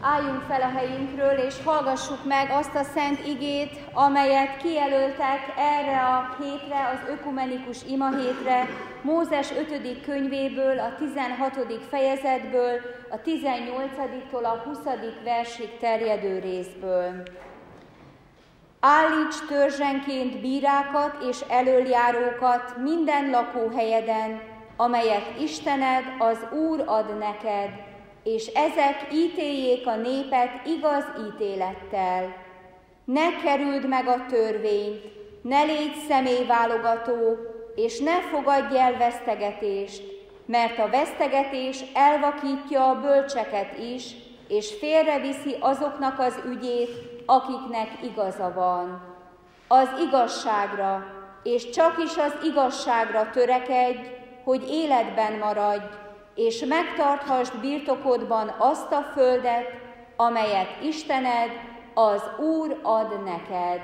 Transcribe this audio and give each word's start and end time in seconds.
álljunk 0.00 0.42
fel 0.48 0.62
a 0.62 0.78
helyünkről, 0.78 1.38
és 1.46 1.54
hallgassuk 1.64 2.24
meg 2.24 2.50
azt 2.50 2.74
a 2.74 2.82
szent 2.82 3.26
igét, 3.26 3.70
amelyet 3.92 4.56
kijelöltek 4.56 5.40
erre 5.56 6.00
a 6.00 6.36
hétre, 6.40 6.90
az 6.94 7.10
ökumenikus 7.10 7.78
ima 7.88 8.08
hétre, 8.16 8.66
Mózes 9.02 9.50
5. 9.50 10.00
könyvéből, 10.04 10.78
a 10.78 10.94
16. 10.98 11.84
fejezetből, 11.88 12.80
a 13.10 13.16
18-tól 13.20 14.42
a 14.42 14.62
20. 14.68 14.78
versig 15.24 15.78
terjedő 15.78 16.38
részből. 16.38 17.22
Állíts 18.80 19.36
törzsenként 19.48 20.40
bírákat 20.40 21.16
és 21.30 21.40
elöljárókat 21.48 22.76
minden 22.82 23.30
lakóhelyeden, 23.30 24.40
amelyet 24.76 25.40
Istened 25.40 26.04
az 26.18 26.38
Úr 26.52 26.82
ad 26.86 27.18
neked, 27.18 27.87
és 28.34 28.46
ezek 28.46 29.06
ítéljék 29.12 29.86
a 29.86 29.96
népet 29.96 30.66
igaz 30.66 31.04
ítélettel. 31.28 32.34
Ne 33.04 33.36
kerüld 33.42 33.88
meg 33.88 34.06
a 34.06 34.26
törvényt, 34.28 35.02
ne 35.42 35.62
légy 35.62 35.94
személyválogató, 36.08 37.36
és 37.74 37.98
ne 37.98 38.20
fogadj 38.20 38.78
el 38.78 38.96
vesztegetést, 38.96 40.02
mert 40.46 40.78
a 40.78 40.88
vesztegetés 40.90 41.84
elvakítja 41.94 42.88
a 42.88 43.00
bölcseket 43.00 43.78
is, 43.78 44.14
és 44.48 44.74
félreviszi 44.78 45.56
azoknak 45.60 46.18
az 46.18 46.40
ügyét, 46.46 46.90
akiknek 47.26 47.88
igaza 48.02 48.52
van. 48.54 49.16
Az 49.68 49.88
igazságra, 50.06 51.06
és 51.42 51.70
csak 51.70 51.98
is 52.04 52.16
az 52.16 52.34
igazságra 52.44 53.30
törekedj, 53.30 54.00
hogy 54.44 54.70
életben 54.70 55.32
maradj, 55.32 55.84
és 56.38 56.64
megtarthasd 56.64 57.60
birtokodban 57.60 58.54
azt 58.58 58.92
a 58.92 59.10
földet, 59.12 59.66
amelyet 60.16 60.82
Istened, 60.82 61.50
az 61.94 62.22
Úr 62.38 62.78
ad 62.82 63.24
neked. 63.24 63.80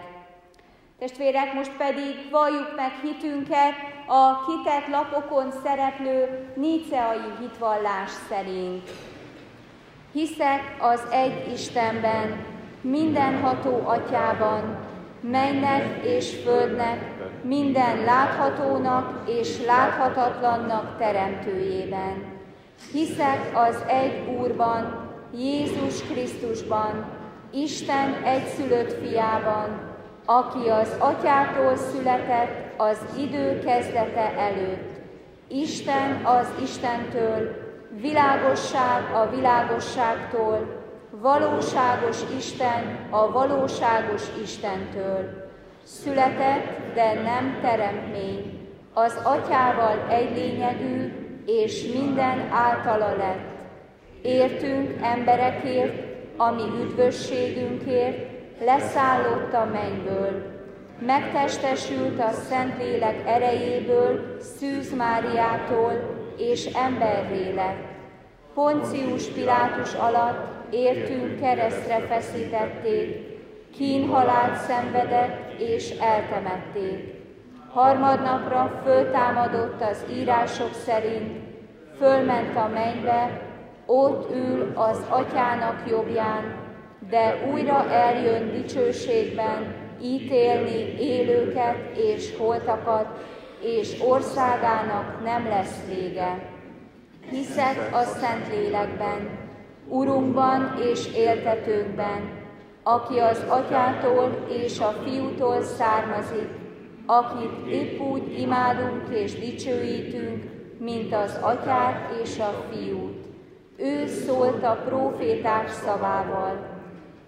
Testvérek, 0.98 1.54
most 1.54 1.76
pedig 1.76 2.30
valljuk 2.30 2.72
meg 2.76 2.92
hitünket 3.02 3.74
a 4.06 4.44
kitett 4.46 4.88
lapokon 4.90 5.52
szereplő 5.64 6.48
níceai 6.56 7.32
hitvallás 7.40 8.10
szerint. 8.28 8.90
Hiszek 10.12 10.76
az 10.78 11.02
egy 11.10 11.52
Istenben, 11.52 12.46
mindenható 12.80 13.80
atyában, 13.84 14.78
mennek 15.20 16.04
és 16.04 16.36
földnek, 16.44 17.12
minden 17.42 18.04
láthatónak 18.04 19.28
és 19.28 19.64
láthatatlannak 19.66 20.98
teremtőjében 20.98 22.33
Hiszek 22.92 23.50
az 23.54 23.84
egy 23.86 24.28
Úrban, 24.38 25.10
Jézus 25.36 26.02
Krisztusban, 26.02 27.06
Isten 27.52 28.22
egyszülött 28.24 28.92
fiában, 28.92 29.92
aki 30.24 30.68
az 30.68 30.96
atyától 30.98 31.76
született 31.76 32.80
az 32.80 32.98
idő 33.18 33.58
kezdete 33.64 34.32
előtt. 34.38 35.00
Isten 35.48 36.24
az 36.24 36.46
Istentől, 36.62 37.62
világosság 38.00 39.14
a 39.14 39.30
világosságtól, 39.34 40.82
valóságos 41.10 42.18
Isten 42.36 43.08
a 43.10 43.32
valóságos 43.32 44.22
Istentől. 44.42 45.50
Született, 45.84 46.94
de 46.94 47.14
nem 47.14 47.58
teremtmény, 47.62 48.68
az 48.92 49.20
atyával 49.22 50.06
egy 50.10 50.36
lényegű, 50.36 51.23
és 51.46 51.86
minden 51.94 52.48
általa 52.50 53.16
lett. 53.16 53.52
Értünk 54.22 54.90
emberekért, 55.02 55.94
ami 56.36 56.62
üdvösségünkért, 56.82 58.26
leszállott 58.64 59.52
a 59.52 59.64
mennyből. 59.72 60.52
Megtestesült 60.98 62.20
a 62.20 62.30
Szentlélek 62.48 63.22
erejéből, 63.26 64.36
Szűz 64.40 64.94
Máriától, 64.96 65.92
és 66.38 66.64
emberré 66.64 67.54
lett. 67.54 67.92
Poncius 68.54 69.26
Pilátus 69.26 69.94
alatt 69.94 70.72
értünk 70.72 71.40
keresztre 71.40 71.98
feszítették, 71.98 73.16
kínhalált 73.76 74.56
szenvedett 74.56 75.60
és 75.60 75.90
eltemették 75.90 77.23
harmadnapra 77.74 78.80
föltámadott 78.84 79.82
az 79.82 80.04
írások 80.12 80.74
szerint, 80.74 81.42
fölment 81.98 82.56
a 82.56 82.68
mennybe, 82.74 83.40
ott 83.86 84.34
ül 84.34 84.72
az 84.74 84.98
atyának 85.08 85.88
jobbján, 85.88 86.56
de 87.10 87.50
újra 87.52 87.90
eljön 87.90 88.50
dicsőségben 88.52 89.74
ítélni 90.02 91.00
élőket 91.00 91.96
és 91.96 92.36
holtakat, 92.36 93.06
és 93.62 94.00
országának 94.00 95.24
nem 95.24 95.48
lesz 95.48 95.84
vége. 95.88 96.48
Hiszek 97.30 97.88
a 97.92 98.02
Szentlélekben, 98.02 99.38
Urunkban 99.88 100.74
és 100.92 101.14
éltetőnkben, 101.14 102.30
aki 102.82 103.18
az 103.18 103.44
atyától 103.48 104.46
és 104.48 104.80
a 104.80 104.94
fiútól 105.04 105.62
származik, 105.62 106.63
akit 107.06 107.66
épp 107.70 108.00
úgy 108.00 108.38
imádunk 108.38 109.08
és 109.10 109.38
dicsőítünk, 109.38 110.44
mint 110.78 111.14
az 111.14 111.38
atyát 111.40 112.14
és 112.22 112.38
a 112.38 112.64
fiút. 112.70 113.24
Ő 113.76 114.06
szólt 114.06 114.62
a 114.62 114.82
proféták 114.84 115.68
szavával. 115.68 116.72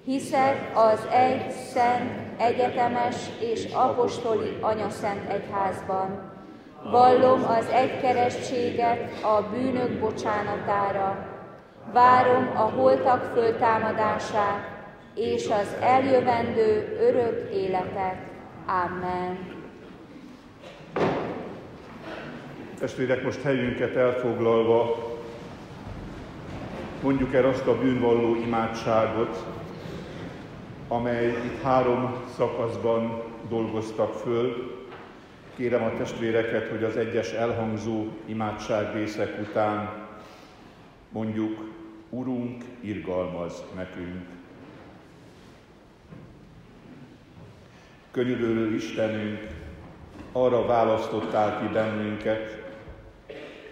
Hiszek 0.04 0.70
az 0.74 1.06
egy 1.12 1.50
szent, 1.50 2.40
egyetemes 2.40 3.16
és 3.40 3.68
apostoli 3.72 4.56
anyaszent 4.60 5.30
egyházban. 5.30 6.34
Vallom 6.90 7.44
az 7.44 7.66
egykerestséget 7.66 9.22
a 9.22 9.42
bűnök 9.50 10.00
bocsánatára. 10.00 11.26
Várom 11.92 12.50
a 12.56 12.60
holtak 12.60 13.30
föltámadását 13.34 14.74
és 15.14 15.48
az 15.48 15.76
eljövendő 15.80 16.96
örök 17.00 17.54
életet. 17.54 18.16
Amen. 18.66 19.55
Testvérek, 22.78 23.22
most 23.22 23.42
helyünket 23.42 23.96
elfoglalva 23.96 25.14
mondjuk 27.02 27.34
el 27.34 27.44
azt 27.44 27.66
a 27.66 27.78
bűnvalló 27.78 28.34
imádságot, 28.34 29.46
amely 30.88 31.26
itt 31.26 31.62
három 31.62 32.14
szakaszban 32.36 33.22
dolgoztak 33.48 34.14
föl. 34.14 34.74
Kérem 35.56 35.82
a 35.82 35.96
testvéreket, 35.98 36.68
hogy 36.68 36.84
az 36.84 36.96
egyes 36.96 37.32
elhangzó 37.32 38.06
imádságrészek 38.26 39.40
után 39.48 39.92
mondjuk, 41.08 41.74
Urunk, 42.10 42.64
irgalmaz 42.80 43.64
nekünk. 43.74 44.26
Könyörülő 48.10 48.74
Istenünk, 48.74 49.46
arra 50.32 50.66
választottál 50.66 51.60
ki 51.60 51.72
bennünket, 51.72 52.65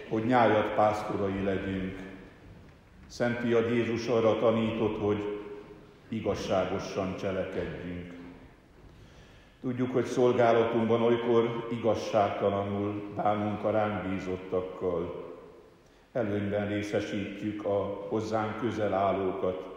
hogy 0.09 0.25
nyájat 0.25 0.73
pásztorai 0.75 1.43
legyünk. 1.43 1.99
Szent 3.07 3.39
Fiad 3.39 3.69
Jézus 3.69 4.07
arra 4.07 4.39
tanított, 4.39 5.01
hogy 5.01 5.39
igazságosan 6.09 7.15
cselekedjünk. 7.15 8.13
Tudjuk, 9.61 9.93
hogy 9.93 10.05
szolgálatunkban 10.05 11.01
olykor 11.01 11.67
igazságtalanul 11.71 13.03
bánunk 13.15 13.63
a 13.63 13.71
ránk 13.71 14.07
bízottakkal. 14.09 15.23
Előnyben 16.11 16.67
részesítjük 16.67 17.65
a 17.65 18.05
hozzánk 18.09 18.59
közel 18.59 18.93
állókat, 18.93 19.75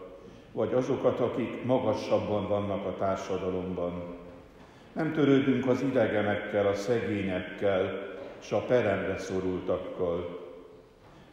vagy 0.53 0.73
azokat, 0.73 1.21
akik 1.21 1.65
magasabban 1.65 2.49
vannak 2.49 2.87
a 2.87 2.97
társadalomban. 2.99 4.03
Nem 4.93 5.13
törődünk 5.13 5.67
az 5.67 5.83
idegenekkel, 5.83 6.67
a 6.67 6.75
szegényekkel, 6.75 8.09
és 8.41 8.53
a 8.53 8.61
peremre 8.61 9.19
szorultakkal. 9.19 10.47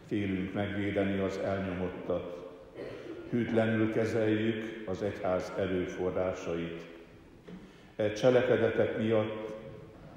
Félünk 0.07 0.53
megvédeni 0.53 1.19
az 1.19 1.37
elnyomottat. 1.37 2.47
Hűtlenül 3.29 3.93
kezeljük 3.93 4.83
az 4.87 5.01
egyház 5.01 5.53
erőforrásait. 5.57 6.85
E 7.95 8.11
cselekedetek 8.11 8.97
miatt 8.97 9.53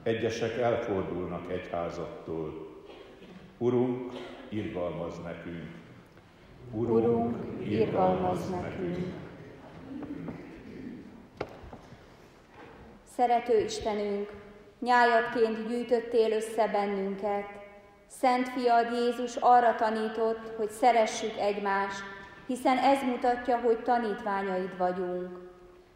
egyesek 0.02 0.58
elfordulnak 0.58 1.52
egyházattól. 1.52 2.66
Urunk, 3.58 4.12
irgalmaz 4.48 5.22
nekünk. 5.22 5.70
Urunk, 6.72 7.04
Urunk 7.04 7.36
irgalmaz 7.68 8.50
nekünk. 8.50 9.06
Szerető 13.16 13.64
Istenünk, 13.64 14.30
nyájatként 14.80 15.68
gyűjtöttél 15.68 16.32
össze 16.32 16.66
bennünket. 16.66 17.46
Szent 18.06 18.48
fiad 18.48 18.92
Jézus 18.92 19.36
arra 19.36 19.74
tanított, 19.74 20.56
hogy 20.56 20.70
szeressük 20.70 21.38
egymást, 21.38 22.02
hiszen 22.46 22.78
ez 22.78 23.02
mutatja, 23.02 23.58
hogy 23.58 23.82
tanítványaid 23.82 24.76
vagyunk. 24.78 25.46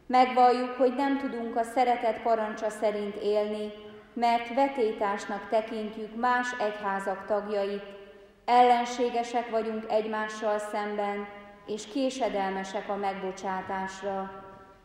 Megvalljuk, 0.06 0.70
hogy 0.70 0.94
nem 0.94 1.19
tudunk 1.19 1.56
a 1.56 1.62
szeretet 1.62 2.23
parancsa 2.23 2.70
szerint 2.70 3.14
élni, 3.14 3.73
mert 4.14 4.55
vetétásnak 4.55 5.49
tekintjük 5.49 6.17
más 6.17 6.49
egyházak 6.58 7.26
tagjait, 7.26 7.82
ellenségesek 8.44 9.50
vagyunk 9.50 9.85
egymással 9.88 10.58
szemben, 10.58 11.26
és 11.67 11.87
késedelmesek 11.87 12.88
a 12.88 12.96
megbocsátásra. 12.96 14.31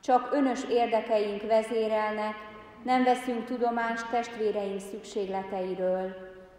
Csak 0.03 0.29
önös 0.31 0.63
érdekeink 0.69 1.41
vezérelnek, 1.41 2.35
nem 2.83 3.03
veszünk 3.03 3.45
tudomást 3.45 4.09
testvéreink 4.09 4.79
szükségleteiről. 4.79 6.15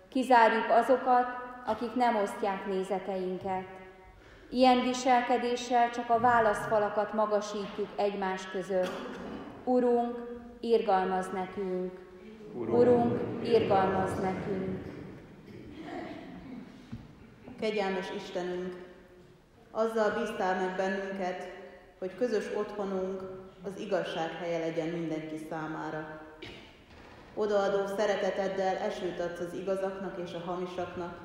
Kizárjuk 0.09 0.71
azokat, 0.71 1.27
akik 1.67 1.95
nem 1.95 2.17
osztják 2.17 2.67
nézeteinket. 2.67 3.65
Ilyen 4.51 4.83
viselkedéssel 4.83 5.91
csak 5.91 6.11
a 6.11 6.21
válaszfalakat 6.21 7.13
magasítjuk 7.13 7.89
egymás 7.97 8.51
között. 8.51 9.19
Urunk, 9.65 10.17
irgalmaz 10.61 11.27
nekünk! 11.33 11.93
Urunk, 12.55 13.21
irgalmaz 13.45 14.21
nekünk! 14.21 14.87
Kegyelmes 17.61 18.11
Istenünk, 18.17 18.75
azzal 19.71 20.11
bíztál 20.19 20.61
meg 20.61 20.77
bennünket, 20.77 21.49
hogy 21.99 22.15
közös 22.19 22.45
otthonunk 22.57 23.23
az 23.63 23.81
igazság 23.81 24.31
helye 24.31 24.59
legyen 24.59 24.89
mindenki 24.89 25.47
számára. 25.51 26.23
Odaadó 27.35 27.87
szereteteddel 27.97 28.77
esőt 28.77 29.21
adsz 29.21 29.41
az 29.41 29.53
igazaknak 29.53 30.19
és 30.25 30.33
a 30.35 30.51
hamisaknak, 30.51 31.19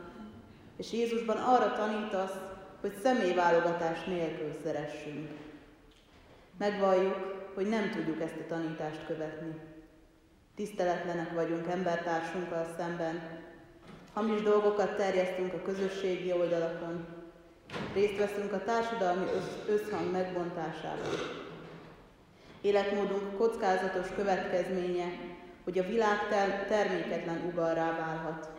és 0.78 0.92
Jézusban 0.92 1.38
arra 1.38 1.74
tanítasz, 1.74 2.36
hogy 2.82 2.94
személyválogatás 3.04 4.04
nélkül 4.04 4.52
szeressünk. 4.64 5.30
Megvalljuk, 6.58 7.52
hogy 7.54 7.68
nem 7.68 7.92
tudjuk 7.92 8.22
ezt 8.22 8.40
a 8.40 8.48
tanítást 8.48 9.06
követni. 9.06 9.60
Tiszteletlenek 10.56 11.34
vagyunk 11.34 11.68
embertársunkkal 11.68 12.74
szemben, 12.78 13.42
hamis 14.14 14.42
dolgokat 14.42 14.96
terjesztünk 14.96 15.54
a 15.54 15.62
közösségi 15.62 16.32
oldalakon, 16.32 17.06
részt 17.94 18.18
veszünk 18.18 18.54
a 18.54 18.64
társadalmi 18.64 19.26
összhang 19.68 20.12
megbontásában. 20.12 21.43
Életmódunk 22.64 23.38
kockázatos 23.38 24.08
következménye, 24.16 25.06
hogy 25.64 25.78
a 25.78 25.84
világ 25.84 26.18
terméketlen 26.68 27.42
ugarrá 27.52 27.98
válhat, 27.98 28.50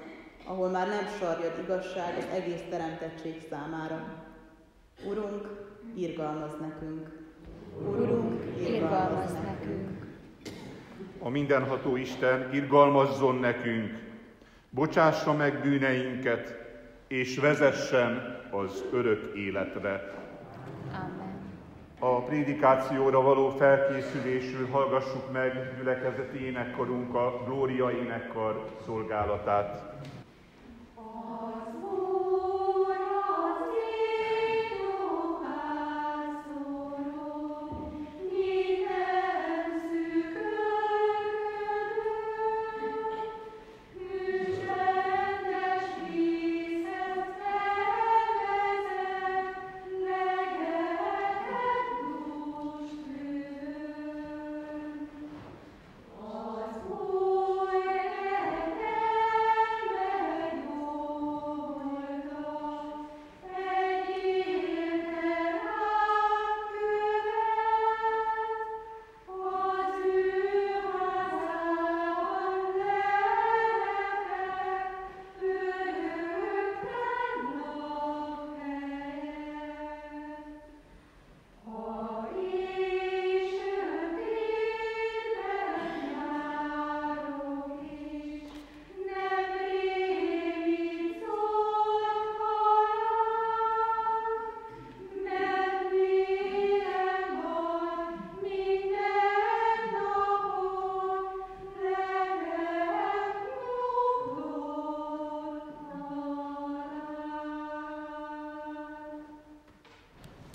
ahol 0.45 0.69
már 0.69 0.89
nem 0.89 1.07
sarjad 1.19 1.59
igazság 1.63 2.17
az 2.19 2.27
egész 2.35 2.63
teremtettség 2.71 3.43
számára. 3.51 4.25
Urunk, 5.07 5.49
irgalmaz 5.97 6.53
nekünk! 6.61 7.09
Urunk, 7.89 8.43
irgalmaz 8.69 9.33
nekünk! 9.33 10.07
A 11.19 11.29
mindenható 11.29 11.97
Isten 11.97 12.53
irgalmazzon 12.53 13.37
nekünk, 13.37 13.99
bocsássa 14.71 15.33
meg 15.33 15.61
bűneinket, 15.61 16.55
és 17.09 17.39
vezessen 17.39 18.41
az 18.51 18.85
örök 18.93 19.37
életre. 19.37 20.13
Amen. 20.93 21.24
A 21.99 22.21
prédikációra 22.21 23.23
való 23.23 23.49
felkészülésül 23.49 24.69
hallgassuk 24.71 25.33
meg 25.33 25.75
gyülekezeti 25.77 26.47
énekkarunk 26.47 27.15
a 27.15 27.43
Glória 27.45 27.91
énekkar 27.91 28.69
szolgálatát. 28.85 29.83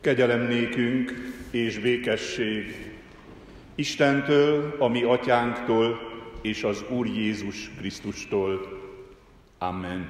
Kegyelem 0.10 0.48
nékünk 0.48 1.14
és 1.52 1.80
békesség 1.80 2.92
Istentől, 3.76 4.76
a 4.80 4.88
mi 4.88 5.04
atyánktól 5.04 6.00
és 6.42 6.64
az 6.64 6.84
Úr 6.90 7.08
Jézus 7.08 7.72
Krisztustól. 7.78 8.60
Amen. 9.58 10.10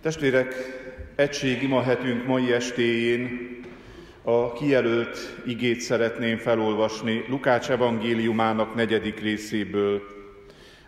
Testvérek, 0.00 0.54
egység 1.16 1.62
imahetünk 1.62 2.26
mai 2.26 2.52
estéjén 2.52 3.56
a 4.22 4.52
kijelölt 4.52 5.42
igét 5.46 5.80
szeretném 5.80 6.36
felolvasni 6.36 7.24
Lukács 7.28 7.70
evangéliumának 7.70 8.74
negyedik 8.74 9.20
részéből, 9.20 10.02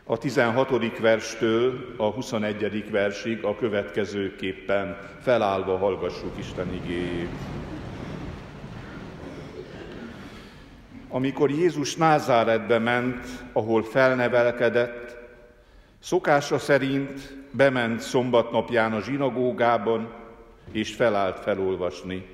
a 0.06 0.18
16. 0.18 0.98
verstől 0.98 1.94
a 1.96 2.04
21. 2.04 2.90
versig 2.90 3.44
a 3.44 3.56
következőképpen 3.56 4.98
felállva 5.20 5.76
hallgassuk 5.76 6.38
Isten 6.38 6.74
igéjét. 6.74 7.28
Amikor 11.08 11.50
Jézus 11.50 11.96
Názáretbe 11.96 12.78
ment, 12.78 13.26
ahol 13.52 13.82
felnevelkedett, 13.82 15.16
szokása 15.98 16.58
szerint 16.58 17.36
bement 17.50 18.00
szombatnapján 18.00 18.92
a 18.92 19.00
zsinagógában, 19.00 20.12
és 20.72 20.94
felállt 20.94 21.38
felolvasni. 21.38 22.26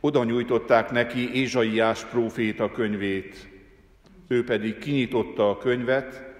Oda 0.00 0.24
nyújtották 0.24 0.90
neki 0.90 1.34
Ézsaiás 1.34 2.04
próféta 2.04 2.70
könyvét, 2.70 3.48
ő 4.28 4.44
pedig 4.44 4.78
kinyitotta 4.78 5.50
a 5.50 5.58
könyvet, 5.58 6.31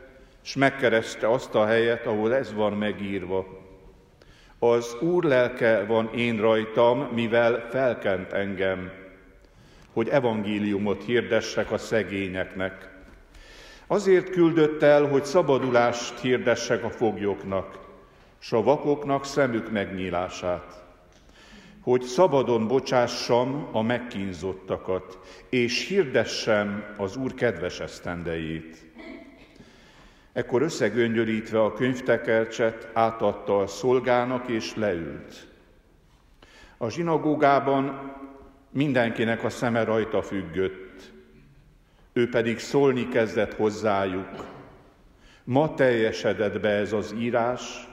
és 0.44 0.54
megkereste 0.54 1.30
azt 1.30 1.54
a 1.54 1.66
helyet, 1.66 2.06
ahol 2.06 2.34
ez 2.34 2.54
van 2.54 2.72
megírva. 2.72 3.46
Az 4.58 4.96
Úr 5.00 5.25
lelke 5.25 5.84
van 5.84 6.11
én 6.14 6.40
rajtam, 6.40 6.99
mivel 6.99 7.68
felkent 7.70 8.32
engem, 8.32 8.90
hogy 9.92 10.08
evangéliumot 10.08 11.04
hirdessek 11.04 11.70
a 11.70 11.78
szegényeknek. 11.78 12.90
Azért 13.87 14.30
küldött 14.30 14.82
el, 14.82 15.04
hogy 15.04 15.25
szabadulást 15.25 16.20
hirdessek 16.20 16.84
a 16.84 16.90
foglyoknak, 16.90 17.78
s 18.38 18.52
a 18.52 18.62
vakoknak 18.62 19.25
szemük 19.25 19.70
megnyílását, 19.70 20.82
hogy 21.82 22.02
szabadon 22.02 22.68
bocsássam 22.68 23.68
a 23.72 23.82
megkínzottakat, 23.82 25.18
és 25.49 25.88
hirdessem 25.88 26.94
az 26.96 27.16
Úr 27.16 27.34
kedves 27.34 27.80
esztendejét. 27.80 28.91
Ekkor 30.32 30.62
összegöngyölítve 30.62 31.62
a 31.62 31.72
könyvtekercset 31.72 32.90
átadta 32.92 33.58
a 33.58 33.66
szolgának 33.66 34.48
és 34.48 34.74
leült. 34.74 35.46
A 36.76 36.88
zsinagógában 36.88 38.12
mindenkinek 38.70 39.44
a 39.44 39.50
szeme 39.50 39.84
rajta 39.84 40.22
függött, 40.22 41.12
ő 42.12 42.28
pedig 42.28 42.58
szólni 42.58 43.08
kezdett 43.08 43.54
hozzájuk. 43.54 44.44
Ma 45.44 45.74
teljesedett 45.74 46.60
be 46.60 46.68
ez 46.68 46.92
az 46.92 47.14
írás, 47.18 47.88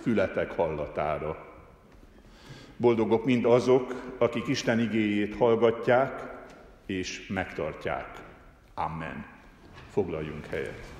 fületek 0.00 0.50
hallatára. 0.50 1.46
Boldogok 2.76 3.24
mind 3.24 3.44
azok, 3.44 4.14
akik 4.18 4.46
Isten 4.46 4.80
igéjét 4.80 5.36
hallgatják 5.36 6.22
és 6.86 7.26
megtartják. 7.28 8.20
Amen. 8.74 9.26
Foglaljunk 9.90 10.46
helyet. 10.46 10.91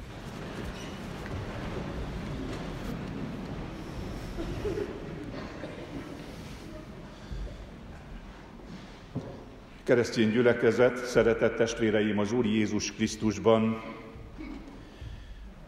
Keresztény 9.84 10.30
gyülekezet, 10.30 10.96
szeretett 10.96 11.56
testvéreim 11.56 12.18
az 12.18 12.32
Úr 12.32 12.46
Jézus 12.46 12.92
Krisztusban, 12.92 13.82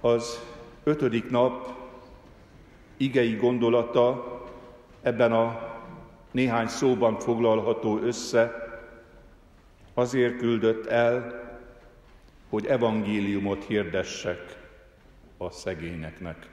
az 0.00 0.40
ötödik 0.84 1.30
nap 1.30 1.72
igei 2.96 3.34
gondolata 3.34 4.24
ebben 5.02 5.32
a 5.32 5.72
néhány 6.30 6.66
szóban 6.66 7.18
foglalható 7.18 7.98
össze, 7.98 8.52
azért 9.94 10.36
küldött 10.36 10.86
el, 10.86 11.43
hogy 12.54 12.66
evangéliumot 12.66 13.64
hirdessek 13.64 14.56
a 15.36 15.50
szegényeknek. 15.50 16.48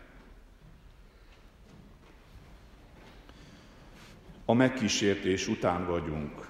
A 4.45 4.53
megkísértés 4.53 5.47
után 5.47 5.85
vagyunk. 5.85 6.47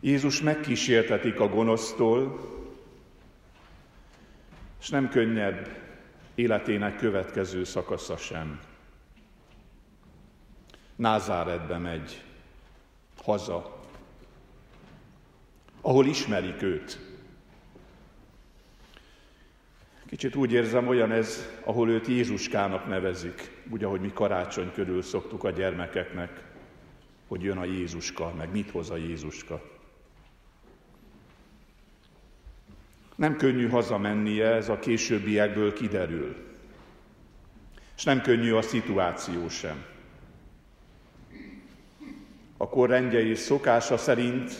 Jézus 0.00 0.40
megkísértetik 0.40 1.40
a 1.40 1.48
gonosztól, 1.48 2.40
és 4.80 4.88
nem 4.88 5.08
könnyebb 5.08 5.68
életének 6.34 6.96
következő 6.96 7.64
szakasza 7.64 8.16
sem. 8.16 8.60
Názáretbe 10.96 11.78
megy, 11.78 12.24
haza, 13.22 13.82
ahol 15.80 16.06
ismerik 16.06 16.62
őt. 16.62 17.07
Kicsit 20.08 20.34
úgy 20.34 20.52
érzem, 20.52 20.88
olyan 20.88 21.12
ez, 21.12 21.48
ahol 21.64 21.88
őt 21.88 22.06
Jézuskának 22.06 22.86
nevezik, 22.86 23.50
úgy, 23.70 23.84
ahogy 23.84 24.00
mi 24.00 24.12
karácsony 24.12 24.72
körül 24.72 25.02
szoktuk 25.02 25.44
a 25.44 25.50
gyermekeknek, 25.50 26.42
hogy 27.26 27.42
jön 27.42 27.56
a 27.56 27.64
Jézuska, 27.64 28.34
meg 28.36 28.50
mit 28.50 28.70
hoz 28.70 28.90
a 28.90 28.96
Jézuska. 28.96 29.62
Nem 33.14 33.36
könnyű 33.36 33.68
hazamennie, 33.68 34.46
ez 34.46 34.68
a 34.68 34.78
későbbiekből 34.78 35.72
kiderül. 35.72 36.36
És 37.96 38.04
nem 38.04 38.20
könnyű 38.20 38.52
a 38.52 38.62
szituáció 38.62 39.48
sem. 39.48 39.84
A 42.56 42.68
kor 42.68 42.88
rendje 42.88 43.20
és 43.20 43.38
szokása 43.38 43.96
szerint 43.96 44.52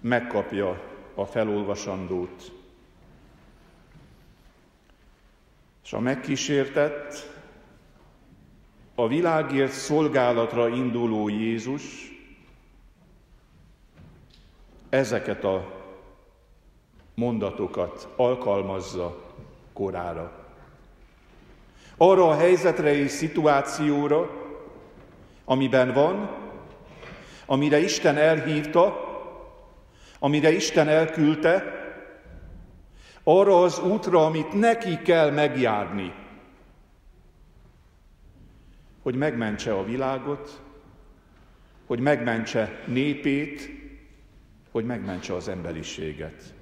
megkapja 0.00 0.82
a 1.14 1.24
felolvasandót. 1.24 2.52
És 5.86 5.92
a 5.92 6.00
megkísértett, 6.00 7.32
a 8.94 9.08
világért 9.08 9.72
szolgálatra 9.72 10.68
induló 10.68 11.28
Jézus 11.28 11.82
ezeket 14.88 15.44
a 15.44 15.84
mondatokat 17.14 18.08
alkalmazza 18.16 19.34
korára. 19.72 20.46
Arra 21.96 22.28
a 22.28 22.36
helyzetre 22.36 22.94
és 22.94 23.10
szituációra, 23.10 24.30
amiben 25.44 25.92
van, 25.92 26.30
amire 27.44 27.78
Isten 27.78 28.16
elhívta, 28.16 29.00
amire 30.18 30.52
Isten 30.52 30.88
elküldte, 30.88 31.75
arra 33.28 33.62
az 33.62 33.78
útra, 33.78 34.24
amit 34.24 34.52
neki 34.52 34.98
kell 35.02 35.30
megjárni, 35.30 36.14
hogy 39.02 39.14
megmentse 39.14 39.74
a 39.74 39.84
világot, 39.84 40.62
hogy 41.86 42.00
megmentse 42.00 42.82
népét, 42.86 43.70
hogy 44.70 44.84
megmentse 44.84 45.34
az 45.34 45.48
emberiséget. 45.48 46.54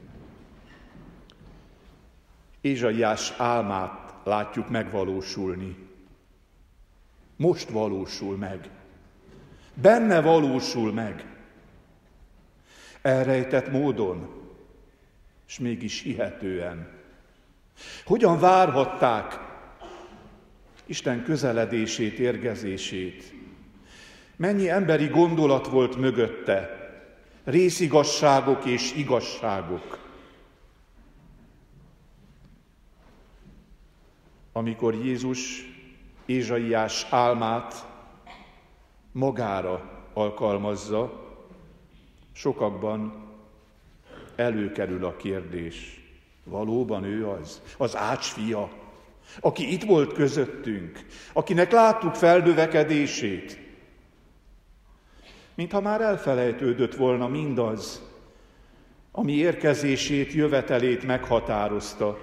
Ézsaiás 2.61 3.35
álmát 3.39 4.15
látjuk 4.25 4.69
megvalósulni. 4.69 5.77
Most 7.37 7.69
valósul 7.69 8.37
meg. 8.37 8.71
Benne 9.75 10.21
valósul 10.21 10.93
meg. 10.93 11.27
Elrejtett 13.03 13.71
módon, 13.71 14.44
és 15.55 15.61
mégis 15.61 16.01
hihetően. 16.01 16.89
Hogyan 18.05 18.41
várhatták 18.41 19.39
Isten 20.87 21.25
közeledését, 21.25 22.19
érgezését? 22.19 23.33
Mennyi 24.37 24.69
emberi 24.69 25.07
gondolat 25.07 25.67
volt 25.67 25.97
mögötte? 25.97 26.69
Részigasságok 27.45 28.65
és 28.65 28.95
igazságok. 28.95 30.03
amikor 34.53 34.95
Jézus 34.95 35.65
Ézsaiás 36.27 37.07
álmát 37.11 37.87
magára 39.13 40.05
alkalmazza, 40.13 41.29
sokakban 42.33 43.24
előkerül 44.37 45.05
a 45.05 45.17
kérdés, 45.17 46.01
valóban 46.45 47.05
ő 47.05 47.29
az, 47.29 47.63
az 47.77 47.97
ács 47.97 48.27
fia, 48.27 48.71
aki 49.41 49.73
itt 49.73 49.83
volt 49.83 50.13
közöttünk, 50.13 51.07
akinek 51.33 51.73
láttuk 51.73 52.15
feldövekedését, 52.15 53.59
mintha 55.55 55.81
már 55.81 56.01
elfelejtődött 56.01 56.95
volna 56.95 57.29
mindaz, 57.29 58.03
ami 59.13 59.33
érkezését, 59.33 60.33
jövetelét 60.33 61.07
meghatározta, 61.07 62.19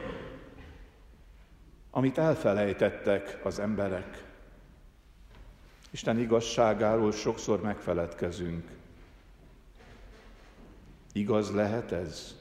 amit 1.92 2.18
elfelejtettek 2.18 3.40
az 3.44 3.60
emberek. 3.60 4.24
Isten 5.92 6.20
igazságáról 6.20 7.12
sokszor 7.12 7.62
megfeledkezünk. 7.62 8.64
Igaz 11.14 11.54
lehet 11.54 11.92
ez? 11.92 12.36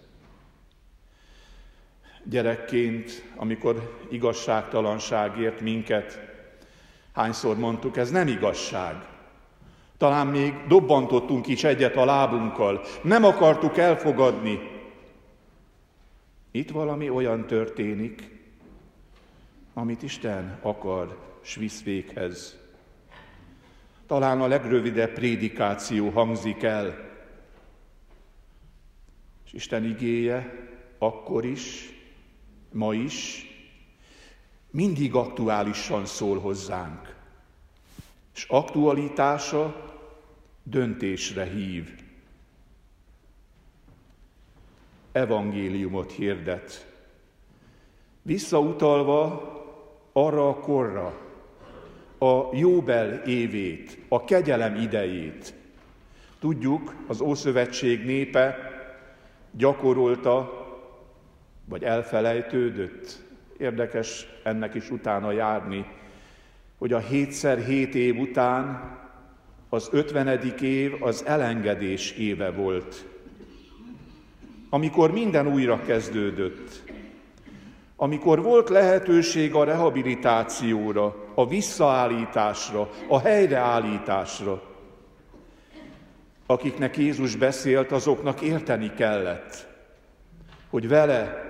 Gyerekként, 2.24 3.24
amikor 3.36 3.98
igazságtalanságért 4.10 5.60
minket, 5.60 6.20
hányszor 7.12 7.56
mondtuk, 7.56 7.96
ez 7.96 8.10
nem 8.10 8.28
igazság. 8.28 8.94
Talán 9.96 10.26
még 10.26 10.54
dobbantottunk 10.68 11.46
is 11.46 11.64
egyet 11.64 11.96
a 11.96 12.04
lábunkkal, 12.04 12.84
nem 13.02 13.24
akartuk 13.24 13.78
elfogadni. 13.78 14.58
Itt 16.50 16.70
valami 16.70 17.10
olyan 17.10 17.46
történik, 17.46 18.38
amit 19.74 20.02
Isten 20.02 20.58
akar, 20.62 21.18
s. 21.42 21.58
Talán 24.06 24.40
a 24.40 24.46
legrövidebb 24.46 25.12
prédikáció 25.12 26.08
hangzik 26.08 26.62
el, 26.62 27.09
és 29.50 29.56
Isten 29.56 29.84
igéje 29.84 30.68
akkor 30.98 31.44
is, 31.44 31.92
ma 32.72 32.94
is, 32.94 33.46
mindig 34.70 35.14
aktuálisan 35.14 36.06
szól 36.06 36.38
hozzánk, 36.38 37.14
és 38.34 38.44
aktualitása 38.48 39.90
döntésre 40.62 41.44
hív. 41.44 41.88
Evangéliumot 45.12 46.12
hirdet. 46.12 46.86
Visszautalva 48.22 49.48
arra 50.12 50.48
a 50.48 50.54
korra, 50.60 51.20
a 52.18 52.56
Jóbel 52.56 53.22
évét, 53.22 53.98
a 54.08 54.24
kegyelem 54.24 54.74
idejét. 54.74 55.54
Tudjuk, 56.38 56.94
az 57.06 57.20
Ószövetség 57.20 58.04
népe 58.04 58.69
gyakorolta, 59.50 60.66
vagy 61.64 61.82
elfelejtődött. 61.82 63.18
Érdekes 63.58 64.26
ennek 64.42 64.74
is 64.74 64.90
utána 64.90 65.32
járni, 65.32 65.86
hogy 66.78 66.92
a 66.92 66.98
hétszer 66.98 67.58
hét 67.58 67.94
év 67.94 68.18
után 68.18 68.98
az 69.68 69.88
ötvenedik 69.92 70.60
év 70.60 71.02
az 71.02 71.24
elengedés 71.26 72.10
éve 72.10 72.50
volt, 72.50 73.04
amikor 74.70 75.12
minden 75.12 75.46
újra 75.46 75.82
kezdődött 75.82 76.82
amikor 78.02 78.42
volt 78.42 78.68
lehetőség 78.68 79.54
a 79.54 79.64
rehabilitációra, 79.64 81.14
a 81.34 81.48
visszaállításra, 81.48 82.90
a 83.08 83.18
helyreállításra. 83.18 84.62
Akiknek 86.50 86.96
Jézus 86.96 87.36
beszélt, 87.36 87.92
azoknak 87.92 88.40
érteni 88.40 88.92
kellett, 88.94 89.66
hogy 90.70 90.88
vele 90.88 91.44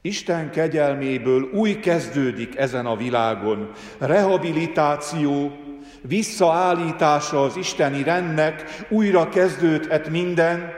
Isten 0.00 0.50
kegyelméből 0.50 1.50
új 1.52 1.78
kezdődik 1.80 2.56
ezen 2.56 2.86
a 2.86 2.96
világon. 2.96 3.70
Rehabilitáció, 3.98 5.52
visszaállítása 6.00 7.42
az 7.44 7.56
isteni 7.56 8.02
rendnek, 8.02 8.86
újra 8.88 9.28
kezdődhet 9.28 10.08
minden, 10.08 10.72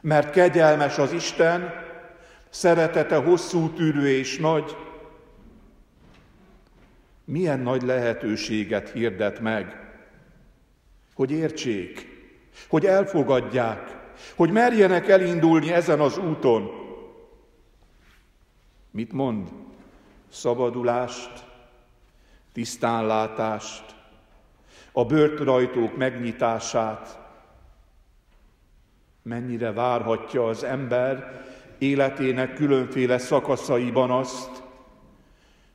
mert 0.00 0.30
kegyelmes 0.30 0.98
az 0.98 1.12
Isten, 1.12 1.74
szeretete 2.48 3.16
hosszú 3.16 3.70
tűrő 3.70 4.08
és 4.08 4.38
nagy. 4.38 4.76
Milyen 7.24 7.60
nagy 7.60 7.82
lehetőséget 7.82 8.90
hirdet 8.90 9.40
meg, 9.40 9.85
hogy 11.16 11.30
értsék, 11.30 12.08
hogy 12.68 12.86
elfogadják, 12.86 13.96
hogy 14.34 14.50
merjenek 14.50 15.08
elindulni 15.08 15.72
ezen 15.72 16.00
az 16.00 16.18
úton. 16.18 16.70
Mit 18.90 19.12
mond? 19.12 19.48
Szabadulást, 20.28 21.44
tisztánlátást, 22.52 23.94
a 24.92 25.04
börtönajtók 25.04 25.96
megnyitását. 25.96 27.18
Mennyire 29.22 29.72
várhatja 29.72 30.46
az 30.46 30.64
ember 30.64 31.44
életének 31.78 32.54
különféle 32.54 33.18
szakaszaiban 33.18 34.10
azt, 34.10 34.62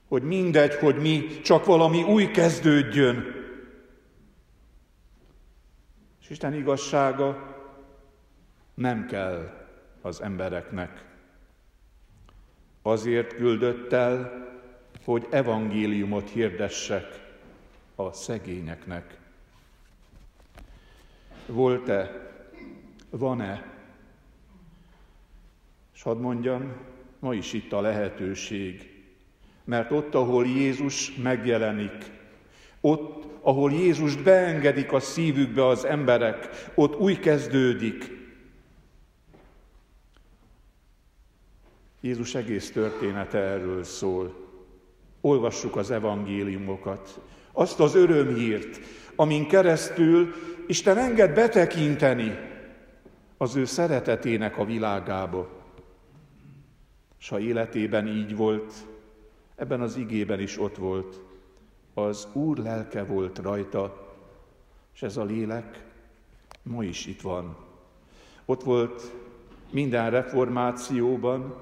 hogy 0.07 0.23
mindegy, 0.23 0.75
hogy 0.75 0.95
mi, 0.95 1.41
csak 1.41 1.65
valami 1.65 2.03
új 2.03 2.31
kezdődjön. 2.31 3.40
Isten 6.31 6.53
igazsága 6.53 7.57
nem 8.73 9.05
kell 9.05 9.65
az 10.01 10.21
embereknek. 10.21 11.05
Azért 12.81 13.35
küldött 13.35 13.91
el, 13.91 14.47
hogy 15.03 15.27
evangéliumot 15.31 16.29
hirdessek 16.29 17.35
a 17.95 18.11
szegényeknek. 18.11 19.17
Volt-e, 21.45 22.29
van-e, 23.09 23.73
és 25.93 26.01
hadd 26.01 26.17
mondjam, 26.17 26.73
ma 27.19 27.33
is 27.33 27.53
itt 27.53 27.71
a 27.71 27.81
lehetőség, 27.81 29.03
mert 29.63 29.91
ott, 29.91 30.15
ahol 30.15 30.45
Jézus 30.45 31.15
megjelenik, 31.15 32.20
ott, 32.81 33.25
ahol 33.41 33.71
Jézust 33.71 34.23
beengedik 34.23 34.91
a 34.91 34.99
szívükbe 34.99 35.67
az 35.67 35.85
emberek, 35.85 36.49
ott 36.75 36.99
új 36.99 37.15
kezdődik. 37.15 38.19
Jézus 42.01 42.35
egész 42.35 42.71
története 42.71 43.37
erről 43.37 43.83
szól. 43.83 44.35
Olvassuk 45.21 45.75
az 45.75 45.91
evangéliumokat, 45.91 47.21
azt 47.51 47.79
az 47.79 47.95
örömhírt, 47.95 48.79
amin 49.15 49.47
keresztül 49.47 50.33
Isten 50.67 50.97
enged 50.97 51.33
betekinteni 51.33 52.37
az 53.37 53.55
ő 53.55 53.65
szeretetének 53.65 54.57
a 54.57 54.65
világába. 54.65 55.49
S 57.17 57.29
ha 57.29 57.39
életében 57.39 58.07
így 58.07 58.35
volt, 58.35 58.73
ebben 59.55 59.81
az 59.81 59.95
igében 59.95 60.39
is 60.39 60.59
ott 60.59 60.75
volt, 60.75 61.21
az 61.93 62.27
Úr 62.33 62.57
lelke 62.57 63.03
volt 63.03 63.37
rajta, 63.37 64.13
és 64.93 65.01
ez 65.01 65.17
a 65.17 65.23
lélek 65.23 65.83
ma 66.63 66.83
is 66.83 67.05
itt 67.05 67.21
van. 67.21 67.57
Ott 68.45 68.63
volt 68.63 69.11
minden 69.71 70.09
reformációban, 70.09 71.55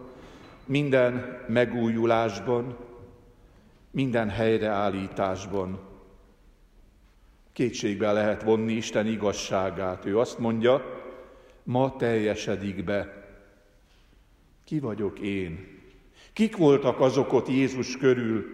minden 0.65 1.43
megújulásban, 1.47 2.77
minden 3.91 4.29
helyreállításban. 4.29 5.79
Kétségbe 7.53 8.11
lehet 8.11 8.43
vonni 8.43 8.73
Isten 8.73 9.07
igazságát. 9.07 10.05
Ő 10.05 10.19
azt 10.19 10.39
mondja, 10.39 11.01
ma 11.63 11.95
teljesedik 11.95 12.83
be. 12.83 13.27
Ki 14.63 14.79
vagyok 14.79 15.19
én? 15.19 15.77
Kik 16.33 16.57
voltak 16.57 16.99
azok 16.99 17.33
ott 17.33 17.47
Jézus 17.47 17.97
körül, 17.97 18.45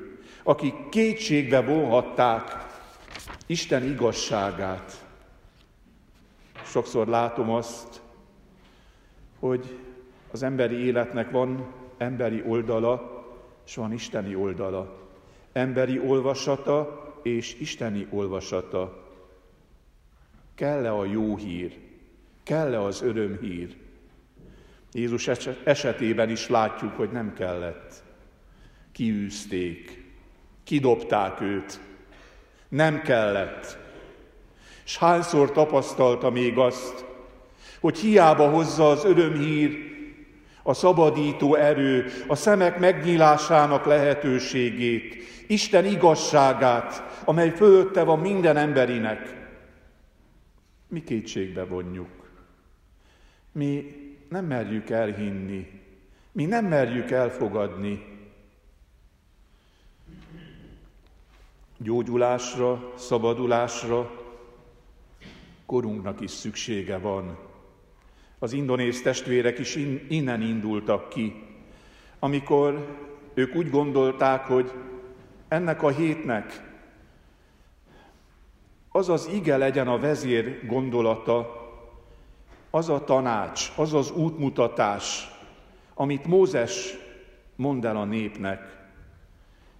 akik 0.45 0.89
kétségbe 0.89 1.62
vonhatták 1.62 2.65
Isten 3.45 3.84
igazságát? 3.84 5.05
Sokszor 6.65 7.08
látom 7.08 7.49
azt, 7.49 8.01
hogy 9.39 9.79
az 10.31 10.43
emberi 10.43 10.75
életnek 10.75 11.31
van 11.31 11.73
emberi 11.97 12.43
oldala, 12.47 13.23
és 13.65 13.75
van 13.75 13.93
isteni 13.93 14.36
oldala 14.36 15.03
emberi 15.55 15.99
olvasata 15.99 17.03
és 17.23 17.60
isteni 17.60 18.08
olvasata. 18.10 19.03
Kell-e 20.55 20.93
a 20.93 21.05
jó 21.05 21.38
hír? 21.38 21.77
Kell-e 22.43 22.81
az 22.81 23.01
örömhír? 23.01 23.75
Jézus 24.91 25.27
esetében 25.63 26.29
is 26.29 26.47
látjuk, 26.47 26.91
hogy 26.91 27.12
nem 27.12 27.34
kellett. 27.34 28.03
Kiűzték, 28.91 30.05
kidobták 30.65 31.41
őt. 31.41 31.80
Nem 32.69 33.01
kellett. 33.01 33.78
S 34.84 34.97
hányszor 34.97 35.51
tapasztalta 35.51 36.30
még 36.30 36.58
azt, 36.58 37.06
hogy 37.80 37.97
hiába 37.97 38.49
hozza 38.49 38.89
az 38.89 39.06
örömhír, 39.06 39.78
a 40.63 40.73
szabadító 40.73 41.56
erő, 41.56 42.06
a 42.28 42.36
szemek 42.36 42.80
megnyílásának 42.80 43.86
lehetőségét, 43.86 45.23
Isten 45.47 45.86
igazságát, 45.86 47.21
amely 47.25 47.49
fölötte 47.49 48.04
van 48.04 48.19
minden 48.19 48.58
emberinek. 48.58 49.36
Mi 50.88 51.04
kétségbe 51.04 51.63
vonjuk. 51.63 52.30
Mi 53.51 53.95
nem 54.30 54.45
merjük 54.45 54.89
elhinni. 54.89 55.82
Mi 56.32 56.45
nem 56.45 56.65
merjük 56.65 57.12
elfogadni. 57.12 58.14
Gyógyulásra, 61.86 62.91
szabadulásra 62.95 64.12
korunknak 65.65 66.21
is 66.21 66.32
szüksége 66.32 66.98
van. 66.98 67.38
Az 68.39 68.54
indonéz 68.54 69.02
testvérek 69.02 69.60
is 69.60 69.76
innen 70.10 70.41
indultak 70.41 71.10
ki, 71.10 71.43
amikor 72.19 72.98
ők 73.34 73.56
úgy 73.56 73.69
gondolták, 73.69 74.45
hogy 74.45 74.71
ennek 75.48 75.84
a 75.84 75.89
hétnek 75.89 76.74
az 78.91 79.10
az 79.10 79.30
ige 79.34 79.58
legyen 79.58 79.88
a 79.88 80.00
vezér 80.00 80.65
gondolata, 80.65 81.63
az 82.69 82.89
a 82.89 83.04
tanács, 83.04 83.71
az 83.76 83.93
az 83.93 84.12
útmutatás, 84.12 85.28
amit 85.93 86.26
Mózes 86.26 86.98
mond 87.56 87.86
el 87.86 87.98
a 87.98 88.06
népnek, 88.06 88.88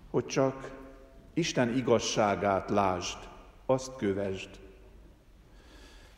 hogy 0.10 0.26
csak 0.26 0.75
Isten 1.38 1.78
igazságát 1.78 2.70
lásd, 2.70 3.18
azt 3.66 3.96
kövesd. 3.96 4.50